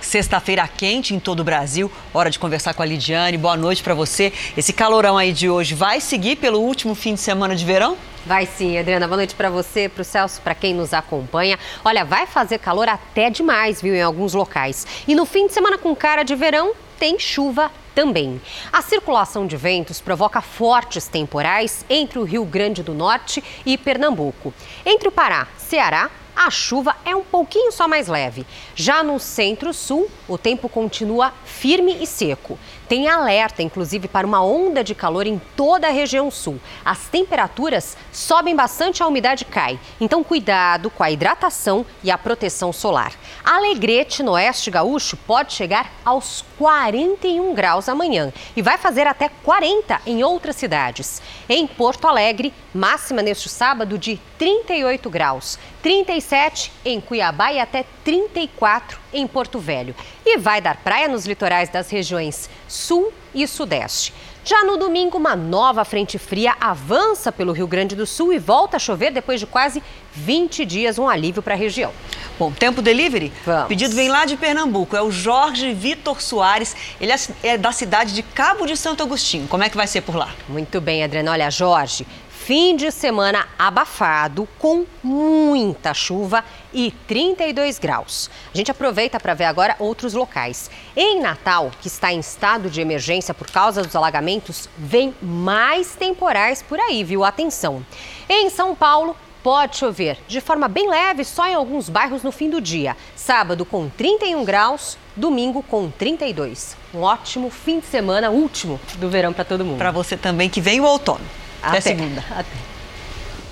Sexta-feira 0.00 0.68
quente 0.68 1.14
em 1.14 1.20
todo 1.20 1.40
o 1.40 1.44
Brasil. 1.44 1.90
Hora 2.12 2.28
de 2.28 2.38
conversar 2.38 2.74
com 2.74 2.82
a 2.82 2.84
Lidiane. 2.84 3.38
Boa 3.38 3.56
noite 3.56 3.82
para 3.82 3.94
você. 3.94 4.32
Esse 4.56 4.72
calorão 4.72 5.16
aí 5.16 5.32
de 5.32 5.48
hoje 5.48 5.74
vai 5.74 6.00
seguir 6.00 6.36
pelo 6.36 6.60
último 6.60 6.94
fim 6.94 7.14
de 7.14 7.20
semana 7.20 7.54
de 7.54 7.64
verão? 7.64 7.96
Vai 8.26 8.44
sim, 8.44 8.76
Adriana. 8.76 9.06
Boa 9.06 9.16
noite 9.16 9.34
para 9.34 9.48
você, 9.48 9.88
para 9.88 10.02
o 10.02 10.04
Celso, 10.04 10.40
para 10.42 10.54
quem 10.54 10.74
nos 10.74 10.92
acompanha. 10.92 11.58
Olha, 11.84 12.04
vai 12.04 12.26
fazer 12.26 12.58
calor 12.58 12.88
até 12.88 13.30
demais, 13.30 13.80
viu, 13.80 13.94
em 13.94 14.02
alguns 14.02 14.34
locais. 14.34 14.86
E 15.08 15.14
no 15.14 15.24
fim 15.24 15.46
de 15.46 15.54
semana 15.54 15.78
com 15.78 15.94
cara 15.96 16.24
de 16.24 16.34
verão, 16.34 16.72
tem 16.98 17.18
chuva 17.18 17.70
também. 17.94 18.40
A 18.72 18.82
circulação 18.82 19.46
de 19.46 19.56
ventos 19.56 20.00
provoca 20.00 20.40
fortes 20.40 21.08
temporais 21.08 21.84
entre 21.88 22.18
o 22.18 22.24
Rio 22.24 22.44
Grande 22.44 22.82
do 22.82 22.92
Norte 22.92 23.42
e 23.64 23.78
Pernambuco. 23.78 24.52
Entre 24.84 25.08
o 25.08 25.12
Pará, 25.12 25.48
Ceará, 25.56 26.10
a 26.34 26.50
chuva 26.50 26.96
é 27.04 27.14
um 27.14 27.22
pouquinho 27.22 27.70
só 27.70 27.86
mais 27.86 28.08
leve. 28.08 28.46
Já 28.74 29.02
no 29.02 29.18
centro-sul, 29.18 30.10
o 30.26 30.38
tempo 30.38 30.68
continua 30.68 31.32
firme 31.44 31.98
e 32.00 32.06
seco. 32.06 32.58
Tem 32.88 33.08
alerta, 33.08 33.62
inclusive, 33.62 34.08
para 34.08 34.26
uma 34.26 34.44
onda 34.44 34.84
de 34.84 34.94
calor 34.94 35.26
em 35.26 35.40
toda 35.56 35.86
a 35.86 35.90
região 35.90 36.30
sul. 36.30 36.60
As 36.84 37.08
temperaturas 37.08 37.96
sobem 38.12 38.54
bastante, 38.54 39.02
a 39.02 39.06
umidade 39.06 39.44
cai. 39.44 39.78
Então, 40.00 40.22
cuidado 40.22 40.90
com 40.90 41.02
a 41.02 41.10
hidratação 41.10 41.86
e 42.02 42.10
a 42.10 42.18
proteção 42.18 42.72
solar. 42.72 43.12
Alegrete, 43.44 44.22
no 44.22 44.32
oeste 44.32 44.70
gaúcho, 44.70 45.16
pode 45.16 45.52
chegar 45.52 45.90
aos 46.04 46.44
41 46.58 47.52
graus 47.54 47.88
amanhã 47.88 48.32
e 48.54 48.62
vai 48.62 48.78
fazer 48.78 49.04
até 49.04 49.28
40 49.28 50.00
em 50.06 50.22
outras 50.22 50.54
cidades. 50.54 51.20
Em 51.48 51.66
Porto 51.66 52.06
Alegre, 52.06 52.54
máxima 52.72 53.20
neste 53.20 53.48
sábado 53.48 53.98
de 53.98 54.20
38 54.38 55.10
graus, 55.10 55.58
37 55.82 56.70
em 56.84 57.00
Cuiabá 57.00 57.52
e 57.52 57.58
até 57.58 57.84
34 58.04 59.00
em 59.12 59.26
Porto 59.26 59.58
Velho. 59.58 59.94
E 60.24 60.38
vai 60.38 60.60
dar 60.60 60.76
praia 60.76 61.08
nos 61.08 61.26
litorais 61.26 61.68
das 61.68 61.90
regiões 61.90 62.48
Sul 62.68 63.12
e 63.34 63.46
Sudeste. 63.48 64.14
Já 64.44 64.64
no 64.64 64.76
domingo, 64.76 65.18
uma 65.18 65.36
nova 65.36 65.84
frente 65.84 66.18
fria 66.18 66.56
avança 66.60 67.30
pelo 67.30 67.52
Rio 67.52 67.68
Grande 67.68 67.94
do 67.94 68.04
Sul 68.04 68.32
e 68.32 68.40
volta 68.40 68.76
a 68.76 68.80
chover 68.80 69.12
depois 69.12 69.38
de 69.38 69.46
quase 69.46 69.80
20 70.14 70.64
dias, 70.64 70.98
um 70.98 71.08
alívio 71.08 71.40
para 71.40 71.54
a 71.54 71.56
região. 71.56 71.92
Bom, 72.36 72.50
tempo 72.50 72.82
delivery? 72.82 73.32
Vamos. 73.46 73.66
O 73.66 73.68
pedido 73.68 73.94
vem 73.94 74.08
lá 74.08 74.24
de 74.24 74.36
Pernambuco, 74.36 74.96
é 74.96 75.02
o 75.02 75.12
Jorge 75.12 75.72
Vitor 75.72 76.20
Soares, 76.20 76.74
ele 77.00 77.12
é 77.42 77.56
da 77.56 77.70
cidade 77.70 78.14
de 78.14 78.22
Cabo 78.22 78.66
de 78.66 78.76
Santo 78.76 79.04
Agostinho. 79.04 79.46
Como 79.46 79.62
é 79.62 79.68
que 79.70 79.76
vai 79.76 79.86
ser 79.86 80.00
por 80.00 80.16
lá? 80.16 80.30
Muito 80.48 80.80
bem, 80.80 81.04
Adriana. 81.04 81.30
Olha, 81.30 81.48
Jorge, 81.48 82.04
fim 82.44 82.74
de 82.74 82.90
semana 82.90 83.46
abafado, 83.56 84.48
com 84.58 84.84
muita 85.00 85.94
chuva 85.94 86.44
e 86.74 86.90
32 87.06 87.78
graus. 87.78 88.28
A 88.52 88.56
gente 88.56 88.68
aproveita 88.68 89.20
para 89.20 89.32
ver 89.32 89.44
agora 89.44 89.76
outros 89.78 90.12
locais. 90.12 90.68
Em 90.96 91.20
Natal, 91.20 91.70
que 91.80 91.86
está 91.86 92.12
em 92.12 92.18
estado 92.18 92.68
de 92.68 92.80
emergência 92.80 93.32
por 93.32 93.48
causa 93.48 93.82
dos 93.82 93.94
alagamentos, 93.94 94.68
vem 94.76 95.14
mais 95.22 95.94
temporais 95.94 96.62
por 96.62 96.80
aí, 96.80 97.04
viu? 97.04 97.22
Atenção. 97.22 97.86
Em 98.28 98.50
São 98.50 98.74
Paulo, 98.74 99.16
Pode 99.42 99.76
chover 99.76 100.18
de 100.28 100.40
forma 100.40 100.68
bem 100.68 100.88
leve 100.88 101.24
só 101.24 101.48
em 101.48 101.54
alguns 101.54 101.88
bairros 101.88 102.22
no 102.22 102.30
fim 102.30 102.48
do 102.48 102.60
dia. 102.60 102.96
Sábado 103.16 103.64
com 103.64 103.88
31 103.88 104.44
graus, 104.44 104.96
domingo 105.16 105.64
com 105.64 105.90
32. 105.90 106.76
Um 106.94 107.00
ótimo 107.00 107.50
fim 107.50 107.80
de 107.80 107.86
semana, 107.86 108.30
último 108.30 108.78
do 108.98 109.10
verão 109.10 109.32
para 109.32 109.44
todo 109.44 109.64
mundo. 109.64 109.78
Para 109.78 109.90
você 109.90 110.16
também 110.16 110.48
que 110.48 110.60
vem 110.60 110.80
o 110.80 110.84
outono. 110.84 111.41
Até, 111.62 111.78
Até 111.78 111.80
segunda. 111.80 112.24
Até. 112.30 112.72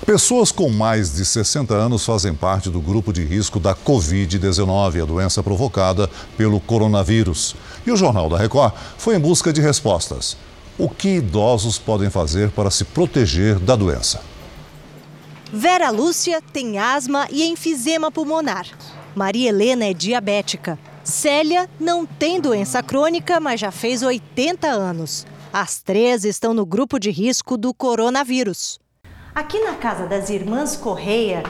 Pessoas 0.05 0.51
com 0.51 0.69
mais 0.69 1.13
de 1.13 1.23
60 1.23 1.73
anos 1.75 2.03
fazem 2.03 2.33
parte 2.33 2.69
do 2.69 2.81
grupo 2.81 3.13
de 3.13 3.23
risco 3.23 3.59
da 3.59 3.75
Covid-19, 3.75 5.03
a 5.03 5.05
doença 5.05 5.43
provocada 5.43 6.09
pelo 6.35 6.59
coronavírus. 6.59 7.55
E 7.85 7.91
o 7.91 7.95
Jornal 7.95 8.27
da 8.27 8.37
Record 8.37 8.73
foi 8.97 9.15
em 9.15 9.19
busca 9.19 9.53
de 9.53 9.61
respostas. 9.61 10.35
O 10.77 10.89
que 10.89 11.17
idosos 11.17 11.77
podem 11.77 12.09
fazer 12.09 12.49
para 12.49 12.71
se 12.71 12.83
proteger 12.83 13.59
da 13.59 13.75
doença? 13.75 14.21
Vera 15.53 15.91
Lúcia 15.91 16.41
tem 16.51 16.79
asma 16.79 17.27
e 17.29 17.43
enfisema 17.45 18.11
pulmonar. 18.11 18.65
Maria 19.15 19.49
Helena 19.49 19.85
é 19.85 19.93
diabética. 19.93 20.79
Célia 21.03 21.69
não 21.79 22.05
tem 22.05 22.41
doença 22.41 22.81
crônica, 22.81 23.39
mas 23.39 23.59
já 23.59 23.69
fez 23.69 24.01
80 24.01 24.67
anos. 24.67 25.27
As 25.53 25.81
três 25.81 26.23
estão 26.23 26.53
no 26.53 26.65
grupo 26.65 26.97
de 26.97 27.11
risco 27.11 27.57
do 27.57 27.73
coronavírus. 27.73 28.79
Aqui 29.35 29.59
na 29.59 29.73
casa 29.73 30.05
das 30.07 30.29
irmãs 30.29 30.77
Correia, 30.77 31.43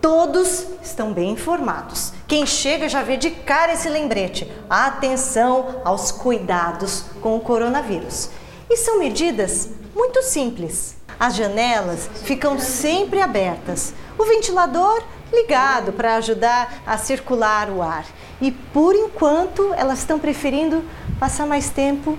todos 0.00 0.66
estão 0.82 1.12
bem 1.12 1.30
informados. 1.30 2.12
Quem 2.26 2.46
chega 2.46 2.88
já 2.88 3.04
vê 3.04 3.16
de 3.16 3.30
cara 3.30 3.74
esse 3.74 3.88
lembrete: 3.88 4.50
atenção 4.68 5.80
aos 5.84 6.10
cuidados 6.10 7.04
com 7.20 7.36
o 7.36 7.40
coronavírus. 7.40 8.28
E 8.68 8.76
são 8.76 8.98
medidas 8.98 9.70
muito 9.94 10.20
simples. 10.22 10.96
As 11.18 11.36
janelas 11.36 12.10
ficam 12.24 12.58
sempre 12.58 13.20
abertas, 13.20 13.94
o 14.18 14.24
ventilador 14.24 15.00
ligado 15.32 15.92
para 15.92 16.16
ajudar 16.16 16.82
a 16.84 16.98
circular 16.98 17.70
o 17.70 17.80
ar. 17.82 18.04
e 18.40 18.50
por 18.50 18.96
enquanto 18.96 19.72
elas 19.74 20.00
estão 20.00 20.18
preferindo 20.18 20.84
passar 21.20 21.46
mais 21.46 21.70
tempo 21.70 22.18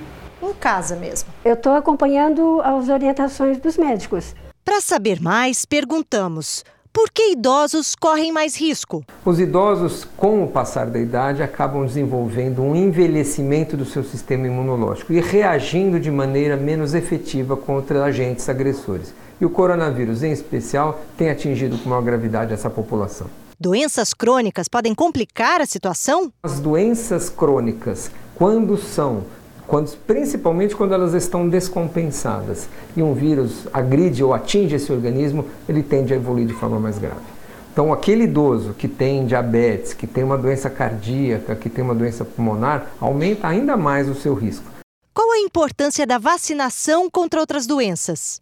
em 0.50 0.54
casa 0.54 0.96
mesmo. 0.96 1.30
Eu 1.44 1.54
estou 1.54 1.74
acompanhando 1.74 2.62
as 2.62 2.90
orientações 2.90 3.58
dos 3.58 3.78
médicos. 3.78 4.36
Para 4.64 4.82
saber 4.82 5.22
mais, 5.22 5.66
perguntamos: 5.66 6.64
por 6.96 7.12
que 7.12 7.34
idosos 7.34 7.94
correm 7.94 8.32
mais 8.32 8.56
risco? 8.56 9.04
Os 9.26 9.38
idosos, 9.38 10.08
com 10.16 10.42
o 10.44 10.48
passar 10.48 10.86
da 10.86 10.98
idade, 10.98 11.44
acabam 11.44 11.86
desenvolvendo 11.86 12.62
um 12.62 12.74
envelhecimento 12.74 13.76
do 13.76 13.84
seu 13.84 14.02
sistema 14.02 14.48
imunológico 14.48 15.12
e 15.12 15.20
reagindo 15.20 16.00
de 16.00 16.10
maneira 16.10 16.56
menos 16.56 16.94
efetiva 16.94 17.58
contra 17.58 18.06
agentes 18.06 18.48
agressores. 18.48 19.14
E 19.42 19.46
o 19.46 19.50
coronavírus, 19.50 20.24
em 20.24 20.32
especial, 20.32 21.02
tem 21.18 21.30
atingido 21.30 21.78
com 21.78 21.90
maior 21.90 22.02
gravidade 22.02 22.54
essa 22.54 22.70
população. 22.70 23.28
Doenças 23.60 24.14
crônicas 24.14 24.70
podem 24.70 24.96
complicar 24.96 25.60
a 25.60 25.66
situação? 25.66 26.32
As 26.44 26.62
doenças 26.62 27.30
crônicas, 27.30 28.10
quando 28.36 28.78
são 28.78 29.26
quando, 29.68 29.96
principalmente 30.08 30.76
quando 30.76 30.94
elas 30.94 31.14
estão 31.14 31.48
descompensadas 31.48 32.68
e 32.96 33.02
um 33.02 33.14
vírus 33.14 33.68
agride 33.74 34.24
ou 34.24 34.34
atinge 34.34 34.76
esse 34.76 34.92
organismo, 34.92 35.46
ele 35.68 35.82
tende 35.82 36.14
a 36.14 36.16
evoluir 36.16 36.48
de 36.48 36.54
forma 36.54 36.80
mais 36.80 36.98
grave. 36.98 37.36
Então, 37.74 37.92
aquele 37.92 38.24
idoso 38.24 38.74
que 38.74 38.88
tem 38.88 39.26
diabetes, 39.26 39.94
que 39.94 40.08
tem 40.08 40.24
uma 40.24 40.38
doença 40.38 40.70
cardíaca, 40.70 41.56
que 41.56 41.70
tem 41.70 41.84
uma 41.84 41.94
doença 41.94 42.24
pulmonar, 42.24 42.92
aumenta 43.02 43.48
ainda 43.48 43.76
mais 43.76 44.08
o 44.08 44.16
seu 44.16 44.34
risco. 44.34 44.66
Qual 45.14 45.30
a 45.32 45.40
importância 45.40 46.08
da 46.08 46.18
vacinação 46.18 47.10
contra 47.10 47.40
outras 47.40 47.68
doenças? 47.68 48.42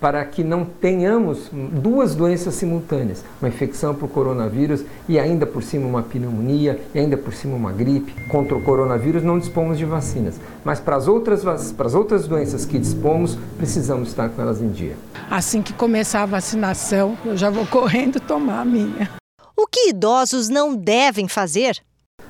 Para 0.00 0.24
que 0.24 0.44
não 0.44 0.64
tenhamos 0.64 1.48
duas 1.52 2.14
doenças 2.14 2.54
simultâneas, 2.54 3.24
uma 3.40 3.48
infecção 3.48 3.94
por 3.94 4.08
coronavírus 4.08 4.84
e 5.08 5.18
ainda 5.18 5.46
por 5.46 5.62
cima 5.62 5.86
uma 5.86 6.02
pneumonia 6.02 6.80
e 6.94 6.98
ainda 6.98 7.16
por 7.16 7.32
cima 7.32 7.56
uma 7.56 7.72
gripe. 7.72 8.14
Contra 8.28 8.56
o 8.56 8.62
coronavírus 8.62 9.22
não 9.22 9.38
dispomos 9.38 9.78
de 9.78 9.84
vacinas, 9.84 10.38
mas 10.64 10.80
para 10.80 10.96
as 10.96 11.08
outras, 11.08 11.42
para 11.72 11.86
as 11.86 11.94
outras 11.94 12.28
doenças 12.28 12.64
que 12.64 12.78
dispomos, 12.78 13.36
precisamos 13.56 14.08
estar 14.08 14.28
com 14.28 14.40
elas 14.40 14.60
em 14.60 14.68
dia. 14.68 14.96
Assim 15.30 15.62
que 15.62 15.72
começar 15.72 16.22
a 16.22 16.26
vacinação, 16.26 17.16
eu 17.24 17.36
já 17.36 17.50
vou 17.50 17.66
correndo 17.66 18.20
tomar 18.20 18.60
a 18.60 18.64
minha. 18.64 19.10
O 19.56 19.66
que 19.66 19.88
idosos 19.88 20.48
não 20.48 20.76
devem 20.76 21.26
fazer? 21.26 21.82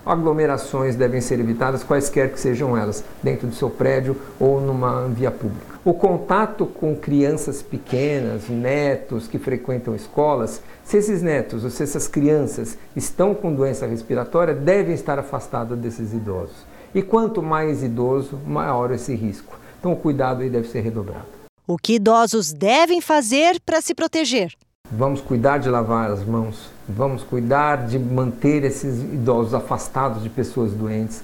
Aglomerações 0.05 0.95
devem 0.95 1.21
ser 1.21 1.41
evitadas, 1.41 1.83
quaisquer 1.83 2.33
que 2.33 2.39
sejam 2.39 2.77
elas, 2.77 3.05
dentro 3.23 3.49
do 3.49 3.55
seu 3.55 3.69
prédio 3.69 4.17
ou 4.39 4.61
numa 4.61 5.09
via 5.09 5.33
pública. 5.33 5.76
O 5.87 5.95
contato 5.95 6.66
com 6.66 6.97
crianças 6.97 7.62
pequenas, 7.62 8.49
netos 8.49 9.28
que 9.28 9.39
frequentam 9.39 9.95
escolas, 9.95 10.61
se 10.82 10.97
esses 10.97 11.22
netos 11.22 11.62
ou 11.62 11.70
se 11.70 11.80
essas 11.84 12.09
crianças 12.09 12.76
estão 12.97 13.32
com 13.32 13.55
doença 13.55 13.87
respiratória, 13.87 14.53
devem 14.53 14.93
estar 14.93 15.16
afastados 15.16 15.78
desses 15.78 16.12
idosos. 16.12 16.66
E 16.93 17.03
quanto 17.03 17.41
mais 17.41 17.84
idoso, 17.84 18.37
maior 18.45 18.91
esse 18.91 19.14
risco. 19.14 19.57
Então 19.78 19.93
o 19.93 19.97
cuidado 19.97 20.43
aí 20.43 20.51
deve 20.51 20.66
ser 20.66 20.80
redobrado. 20.80 21.26
O 21.64 21.76
que 21.76 21.95
idosos 21.95 22.53
devem 22.53 23.01
fazer 23.01 23.61
para 23.64 23.80
se 23.80 23.95
proteger? 23.95 24.55
Vamos 24.91 25.20
cuidar 25.20 25.59
de 25.59 25.68
lavar 25.68 26.11
as 26.11 26.24
mãos, 26.24 26.68
vamos 26.89 27.22
cuidar 27.22 27.87
de 27.87 27.97
manter 27.97 28.64
esses 28.64 29.01
idosos 29.01 29.55
afastados 29.55 30.24
de 30.24 30.30
pessoas 30.30 30.72
doentes, 30.72 31.22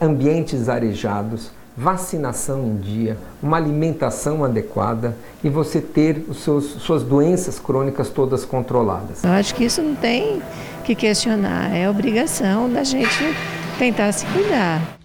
ambientes 0.00 0.68
arejados, 0.68 1.50
vacinação 1.76 2.66
em 2.66 2.76
dia, 2.76 3.16
uma 3.42 3.56
alimentação 3.56 4.44
adequada 4.44 5.16
e 5.42 5.48
você 5.48 5.80
ter 5.80 6.22
seus, 6.34 6.64
suas 6.64 7.02
doenças 7.02 7.58
crônicas 7.58 8.08
todas 8.08 8.44
controladas. 8.44 9.24
Eu 9.24 9.30
acho 9.30 9.54
que 9.54 9.64
isso 9.64 9.80
não 9.80 9.94
tem 9.94 10.42
que 10.84 10.94
questionar, 10.94 11.74
é 11.74 11.88
obrigação 11.88 12.70
da 12.70 12.84
gente 12.84 13.34
tentar 13.78 14.12
se 14.12 14.26
cuidar. 14.26 14.99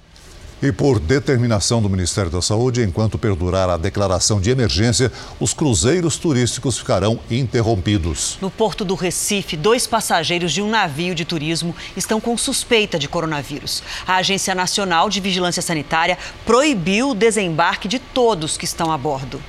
E 0.66 0.72
por 0.72 1.00
determinação 1.00 1.80
do 1.80 1.88
Ministério 1.88 2.32
da 2.32 2.42
Saúde, 2.42 2.82
enquanto 2.82 3.20
perdurar 3.20 3.70
a 3.70 3.78
declaração 3.78 4.42
de 4.42 4.50
emergência, 4.50 5.12
os 5.40 5.54
cruzeiros 5.54 6.18
turísticos 6.18 6.80
ficarão 6.80 7.20
interrompidos. 7.30 8.40
No 8.42 8.50
porto 8.50 8.84
do 8.84 8.96
Recife, 8.96 9.56
dois 9.56 9.86
passageiros 9.86 10.52
de 10.52 10.64
um 10.64 10.70
navio 10.72 11.14
de 11.14 11.24
turismo 11.24 11.76
estão 11.96 12.20
com 12.20 12.36
suspeita 12.36 12.98
de 12.98 13.08
coronavírus. 13.08 13.84
A 14.08 14.16
Agência 14.16 14.56
Nacional 14.56 15.08
de 15.08 15.20
Vigilância 15.20 15.62
Sanitária 15.62 16.18
proibiu 16.48 17.12
o 17.12 17.16
desembarque 17.16 17.88
de 17.88 18.00
todos 18.00 18.58
que 18.58 18.66
estão 18.66 18.92
a 18.92 18.98
bordo. 18.98 19.40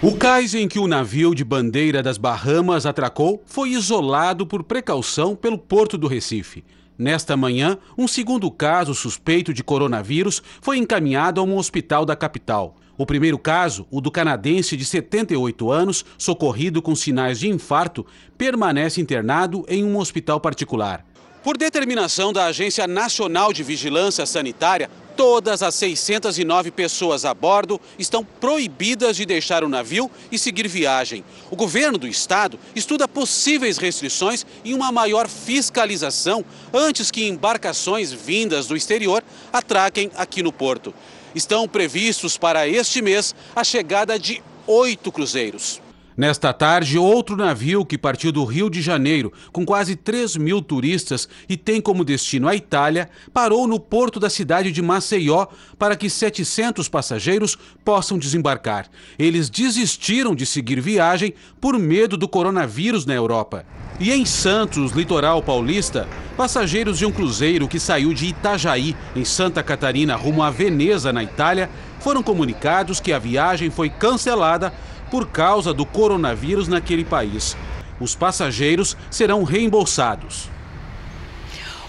O 0.00 0.16
cais 0.16 0.54
em 0.54 0.66
que 0.66 0.78
o 0.78 0.88
navio 0.88 1.34
de 1.34 1.44
bandeira 1.44 2.02
das 2.02 2.16
Bahamas 2.16 2.86
atracou 2.86 3.42
foi 3.44 3.72
isolado 3.72 4.46
por 4.46 4.64
precaução 4.64 5.36
pelo 5.36 5.58
porto 5.58 5.98
do 5.98 6.08
Recife. 6.08 6.64
Nesta 7.00 7.34
manhã, 7.34 7.78
um 7.96 8.06
segundo 8.06 8.50
caso 8.50 8.94
suspeito 8.94 9.54
de 9.54 9.64
coronavírus 9.64 10.42
foi 10.60 10.76
encaminhado 10.76 11.40
a 11.40 11.42
um 11.42 11.56
hospital 11.56 12.04
da 12.04 12.14
capital. 12.14 12.76
O 12.98 13.06
primeiro 13.06 13.38
caso, 13.38 13.86
o 13.90 14.02
do 14.02 14.10
canadense 14.10 14.76
de 14.76 14.84
78 14.84 15.70
anos, 15.70 16.04
socorrido 16.18 16.82
com 16.82 16.94
sinais 16.94 17.40
de 17.40 17.48
infarto, 17.48 18.04
permanece 18.36 19.00
internado 19.00 19.64
em 19.66 19.82
um 19.82 19.96
hospital 19.96 20.38
particular. 20.40 21.06
Por 21.42 21.56
determinação 21.56 22.34
da 22.34 22.44
Agência 22.44 22.86
Nacional 22.86 23.50
de 23.50 23.62
Vigilância 23.62 24.26
Sanitária, 24.26 24.90
todas 25.20 25.62
as 25.62 25.74
609 25.74 26.70
pessoas 26.70 27.26
a 27.26 27.34
bordo 27.34 27.78
estão 27.98 28.24
proibidas 28.24 29.18
de 29.18 29.26
deixar 29.26 29.62
o 29.62 29.68
navio 29.68 30.10
e 30.32 30.38
seguir 30.38 30.66
viagem. 30.66 31.22
O 31.50 31.56
governo 31.56 31.98
do 31.98 32.08
estado 32.08 32.58
estuda 32.74 33.06
possíveis 33.06 33.76
restrições 33.76 34.46
e 34.64 34.72
uma 34.72 34.90
maior 34.90 35.28
fiscalização 35.28 36.42
antes 36.72 37.10
que 37.10 37.28
embarcações 37.28 38.10
vindas 38.10 38.66
do 38.66 38.74
exterior 38.74 39.22
atraquem 39.52 40.10
aqui 40.16 40.42
no 40.42 40.54
porto. 40.54 40.94
Estão 41.34 41.68
previstos 41.68 42.38
para 42.38 42.66
este 42.66 43.02
mês 43.02 43.34
a 43.54 43.62
chegada 43.62 44.18
de 44.18 44.42
oito 44.66 45.12
cruzeiros. 45.12 45.82
Nesta 46.16 46.52
tarde, 46.52 46.98
outro 46.98 47.36
navio 47.36 47.84
que 47.84 47.96
partiu 47.96 48.32
do 48.32 48.44
Rio 48.44 48.68
de 48.68 48.82
Janeiro 48.82 49.32
com 49.52 49.64
quase 49.64 49.94
3 49.94 50.36
mil 50.36 50.60
turistas 50.60 51.28
e 51.48 51.56
tem 51.56 51.80
como 51.80 52.04
destino 52.04 52.48
a 52.48 52.54
Itália, 52.54 53.08
parou 53.32 53.66
no 53.66 53.78
porto 53.78 54.18
da 54.18 54.28
cidade 54.28 54.72
de 54.72 54.82
Maceió 54.82 55.46
para 55.78 55.96
que 55.96 56.10
700 56.10 56.88
passageiros 56.88 57.56
possam 57.84 58.18
desembarcar. 58.18 58.88
Eles 59.18 59.48
desistiram 59.48 60.34
de 60.34 60.44
seguir 60.44 60.80
viagem 60.80 61.32
por 61.60 61.78
medo 61.78 62.16
do 62.16 62.28
coronavírus 62.28 63.06
na 63.06 63.14
Europa. 63.14 63.64
E 64.00 64.10
em 64.10 64.24
Santos, 64.24 64.92
litoral 64.92 65.42
paulista, 65.42 66.08
passageiros 66.36 66.98
de 66.98 67.04
um 67.04 67.12
cruzeiro 67.12 67.68
que 67.68 67.78
saiu 67.78 68.14
de 68.14 68.26
Itajaí, 68.26 68.96
em 69.14 69.26
Santa 69.26 69.62
Catarina, 69.62 70.16
rumo 70.16 70.42
a 70.42 70.50
Veneza, 70.50 71.12
na 71.12 71.22
Itália, 71.22 71.68
foram 72.00 72.22
comunicados 72.22 72.98
que 72.98 73.12
a 73.12 73.18
viagem 73.18 73.68
foi 73.68 73.90
cancelada 73.90 74.72
por 75.10 75.28
causa 75.28 75.74
do 75.74 75.84
coronavírus 75.84 76.68
naquele 76.68 77.04
país. 77.04 77.56
Os 78.00 78.14
passageiros 78.14 78.96
serão 79.10 79.42
reembolsados. 79.42 80.48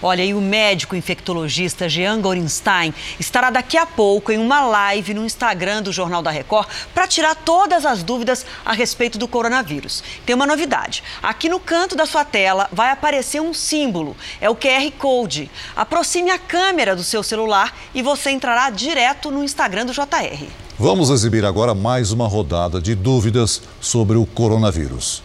Olha, 0.04 0.24
e 0.24 0.34
o 0.34 0.40
médico 0.40 0.96
infectologista 0.96 1.88
Jean 1.88 2.20
Gorenstein 2.20 2.92
estará 3.20 3.50
daqui 3.50 3.78
a 3.78 3.86
pouco 3.86 4.32
em 4.32 4.38
uma 4.38 4.60
live 4.62 5.14
no 5.14 5.24
Instagram 5.24 5.80
do 5.80 5.92
Jornal 5.92 6.20
da 6.20 6.30
Record 6.30 6.68
para 6.92 7.06
tirar 7.06 7.36
todas 7.36 7.86
as 7.86 8.02
dúvidas 8.02 8.44
a 8.64 8.72
respeito 8.72 9.16
do 9.16 9.28
coronavírus. 9.28 10.02
Tem 10.26 10.34
uma 10.34 10.44
novidade: 10.44 11.04
aqui 11.22 11.48
no 11.48 11.60
canto 11.60 11.94
da 11.94 12.04
sua 12.04 12.24
tela 12.24 12.68
vai 12.72 12.90
aparecer 12.90 13.40
um 13.40 13.54
símbolo, 13.54 14.16
é 14.40 14.50
o 14.50 14.56
QR 14.56 14.90
Code. 14.98 15.48
Aproxime 15.76 16.32
a 16.32 16.38
câmera 16.38 16.96
do 16.96 17.04
seu 17.04 17.22
celular 17.22 17.72
e 17.94 18.02
você 18.02 18.32
entrará 18.32 18.70
direto 18.70 19.30
no 19.30 19.44
Instagram 19.44 19.86
do 19.86 19.92
JR. 19.92 20.61
Vamos 20.84 21.10
exibir 21.10 21.44
agora 21.44 21.76
mais 21.76 22.10
uma 22.10 22.26
rodada 22.26 22.80
de 22.80 22.96
dúvidas 22.96 23.62
sobre 23.80 24.16
o 24.16 24.26
coronavírus. 24.26 25.22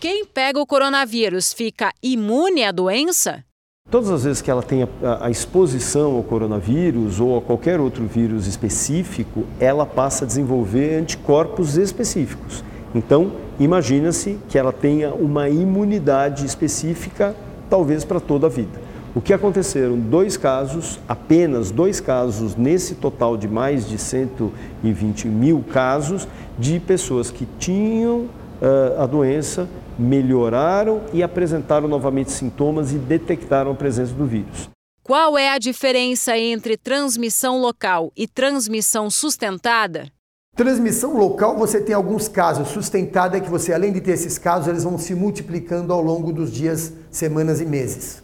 Quem 0.00 0.24
pega 0.24 0.58
o 0.58 0.66
coronavírus 0.66 1.52
fica 1.52 1.92
imune 2.02 2.64
à 2.64 2.72
doença? 2.72 3.44
Todas 3.90 4.08
as 4.08 4.24
vezes 4.24 4.40
que 4.40 4.50
ela 4.50 4.62
tem 4.62 4.82
a, 4.82 5.26
a, 5.26 5.30
exposição 5.30 6.16
ao 6.16 6.22
coronavírus 6.22 7.20
ou 7.20 7.36
a 7.36 7.42
qualquer 7.42 7.80
outro 7.80 8.06
vírus 8.06 8.46
específico, 8.46 9.44
ela 9.60 9.84
passa 9.84 10.24
a 10.24 10.26
desenvolver 10.26 10.98
anticorpos 10.98 11.76
específicos. 11.76 12.64
Então, 12.94 13.30
imagina-se 13.60 14.38
que 14.48 14.56
ela 14.56 14.72
tenha 14.72 15.12
uma 15.12 15.50
imunidade 15.50 16.46
específica, 16.46 17.36
talvez 17.68 18.06
para 18.06 18.20
toda 18.20 18.46
a 18.46 18.50
vida. 18.50 18.83
O 19.14 19.20
que 19.20 19.32
aconteceram? 19.32 19.96
Dois 19.96 20.36
casos, 20.36 20.98
apenas 21.06 21.70
dois 21.70 22.00
casos 22.00 22.56
nesse 22.56 22.96
total 22.96 23.36
de 23.36 23.46
mais 23.46 23.88
de 23.88 23.96
120 23.96 25.28
mil 25.28 25.64
casos 25.72 26.26
de 26.58 26.80
pessoas 26.80 27.30
que 27.30 27.46
tinham 27.56 28.22
uh, 28.22 29.00
a 29.00 29.06
doença, 29.06 29.68
melhoraram 29.96 31.02
e 31.12 31.22
apresentaram 31.22 31.86
novamente 31.86 32.32
sintomas 32.32 32.90
e 32.90 32.96
detectaram 32.96 33.70
a 33.70 33.74
presença 33.76 34.12
do 34.12 34.26
vírus. 34.26 34.68
Qual 35.04 35.38
é 35.38 35.48
a 35.48 35.58
diferença 35.58 36.36
entre 36.36 36.76
transmissão 36.76 37.60
local 37.60 38.10
e 38.16 38.26
transmissão 38.26 39.08
sustentada? 39.08 40.10
Transmissão 40.56 41.16
local, 41.16 41.56
você 41.56 41.80
tem 41.80 41.94
alguns 41.94 42.26
casos. 42.26 42.66
Sustentada 42.66 43.36
é 43.36 43.40
que 43.40 43.50
você, 43.50 43.72
além 43.72 43.92
de 43.92 44.00
ter 44.00 44.12
esses 44.12 44.38
casos, 44.38 44.66
eles 44.66 44.82
vão 44.82 44.98
se 44.98 45.14
multiplicando 45.14 45.92
ao 45.92 46.00
longo 46.00 46.32
dos 46.32 46.50
dias, 46.50 46.92
semanas 47.12 47.60
e 47.60 47.64
meses. 47.66 48.23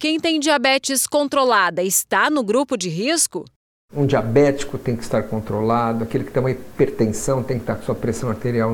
Quem 0.00 0.18
tem 0.18 0.40
diabetes 0.40 1.06
controlada 1.06 1.82
está 1.82 2.30
no 2.30 2.42
grupo 2.42 2.74
de 2.74 2.88
risco? 2.88 3.44
Um 3.94 4.06
diabético 4.06 4.78
tem 4.78 4.96
que 4.96 5.02
estar 5.02 5.24
controlado, 5.24 6.04
aquele 6.04 6.24
que 6.24 6.30
tem 6.30 6.42
uma 6.42 6.50
hipertensão 6.50 7.42
tem 7.42 7.58
que 7.58 7.64
estar 7.64 7.74
com 7.74 7.82
sua 7.82 7.94
pressão 7.94 8.30
arterial 8.30 8.72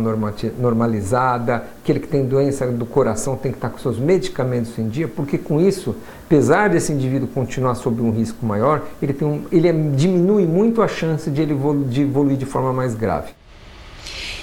normalizada, 0.57 1.65
aquele 1.83 1.99
que 1.99 2.07
tem 2.07 2.25
doença 2.25 2.65
do 2.69 2.87
coração 2.87 3.37
tem 3.37 3.51
que 3.51 3.59
estar 3.59 3.71
com 3.71 3.79
seus 3.79 3.99
medicamentos 3.99 4.79
em 4.79 4.89
dia, 4.89 5.09
porque 5.09 5.37
com 5.37 5.61
isso, 5.61 5.97
apesar 6.27 6.71
desse 6.71 6.93
indivíduo 6.93 7.27
continuar 7.27 7.75
sob 7.75 8.01
um 8.01 8.13
risco 8.13 8.47
maior, 8.47 8.87
ele, 9.03 9.13
tem 9.13 9.27
um, 9.27 9.47
ele 9.51 9.73
diminui 9.97 10.47
muito 10.47 10.81
a 10.81 10.87
chance 10.87 11.29
de 11.29 11.43
ele 11.43 11.57
de, 11.89 12.03
evoluir 12.03 12.37
de 12.37 12.47
forma 12.47 12.73
mais 12.73 12.95
grave. 12.95 13.33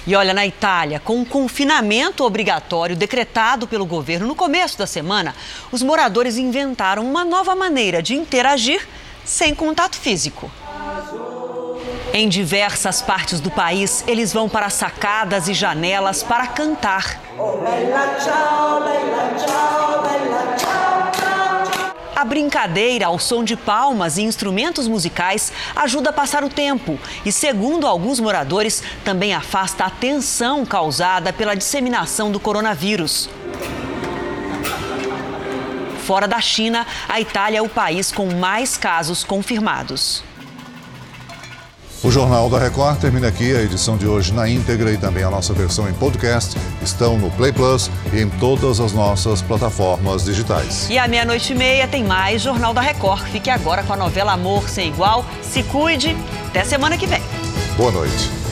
E 0.06 0.14
olha, 0.14 0.34
na 0.34 0.46
Itália, 0.46 1.00
com 1.00 1.22
o 1.22 1.26
confinamento 1.26 2.24
obrigatório 2.24 2.94
decretado 2.94 3.66
pelo 3.66 3.86
governo 3.86 4.26
no 4.26 4.34
começo 4.34 4.76
da 4.76 4.86
semana, 4.86 5.34
os 5.72 5.82
moradores 5.82 6.36
inventaram 6.36 7.04
uma 7.04 7.24
nova 7.24 7.54
maneira 7.54 8.02
de 8.02 8.14
interagir 8.14 8.86
sem 9.24 9.54
contato 9.54 9.96
físico. 9.96 10.50
Em 12.12 12.28
diversas 12.28 13.02
partes 13.02 13.40
do 13.40 13.50
país, 13.50 14.04
eles 14.06 14.32
vão 14.32 14.48
para 14.48 14.70
sacadas 14.70 15.48
e 15.48 15.54
janelas 15.54 16.22
para 16.22 16.46
cantar. 16.46 17.20
Oh, 17.36 17.56
bella 17.56 18.20
ciao, 18.20 18.80
bella 18.82 19.34
ciao, 19.38 20.02
bella 20.02 20.56
ciao, 20.56 20.83
a 22.24 22.26
brincadeira 22.26 23.04
ao 23.04 23.18
som 23.18 23.44
de 23.44 23.54
palmas 23.54 24.16
e 24.16 24.22
instrumentos 24.22 24.88
musicais 24.88 25.52
ajuda 25.76 26.08
a 26.08 26.12
passar 26.12 26.42
o 26.42 26.48
tempo 26.48 26.98
e, 27.22 27.30
segundo 27.30 27.86
alguns 27.86 28.18
moradores, 28.18 28.82
também 29.04 29.34
afasta 29.34 29.84
a 29.84 29.90
tensão 29.90 30.64
causada 30.64 31.34
pela 31.34 31.54
disseminação 31.54 32.32
do 32.32 32.40
coronavírus. 32.40 33.28
Fora 36.06 36.26
da 36.26 36.40
China, 36.40 36.86
a 37.06 37.20
Itália 37.20 37.58
é 37.58 37.62
o 37.62 37.68
país 37.68 38.10
com 38.10 38.34
mais 38.34 38.78
casos 38.78 39.22
confirmados. 39.22 40.24
O 42.04 42.10
Jornal 42.10 42.50
da 42.50 42.58
Record 42.58 42.98
termina 43.00 43.28
aqui. 43.28 43.56
A 43.56 43.62
edição 43.62 43.96
de 43.96 44.06
hoje 44.06 44.30
na 44.34 44.46
íntegra 44.46 44.92
e 44.92 44.98
também 44.98 45.24
a 45.24 45.30
nossa 45.30 45.54
versão 45.54 45.88
em 45.88 45.94
podcast 45.94 46.54
estão 46.82 47.16
no 47.16 47.30
Play 47.30 47.50
Plus 47.50 47.90
e 48.12 48.20
em 48.20 48.28
todas 48.28 48.78
as 48.78 48.92
nossas 48.92 49.40
plataformas 49.40 50.22
digitais. 50.22 50.86
E 50.90 50.98
à 50.98 51.08
meia-noite 51.08 51.54
e 51.54 51.56
meia 51.56 51.88
tem 51.88 52.04
mais 52.04 52.42
Jornal 52.42 52.74
da 52.74 52.82
Record. 52.82 53.22
Fique 53.28 53.48
agora 53.48 53.82
com 53.82 53.94
a 53.94 53.96
novela 53.96 54.34
Amor 54.34 54.68
Sem 54.68 54.88
Igual. 54.88 55.24
Se 55.40 55.62
cuide. 55.62 56.14
Até 56.48 56.62
semana 56.62 56.98
que 56.98 57.06
vem. 57.06 57.22
Boa 57.78 57.90
noite. 57.90 58.43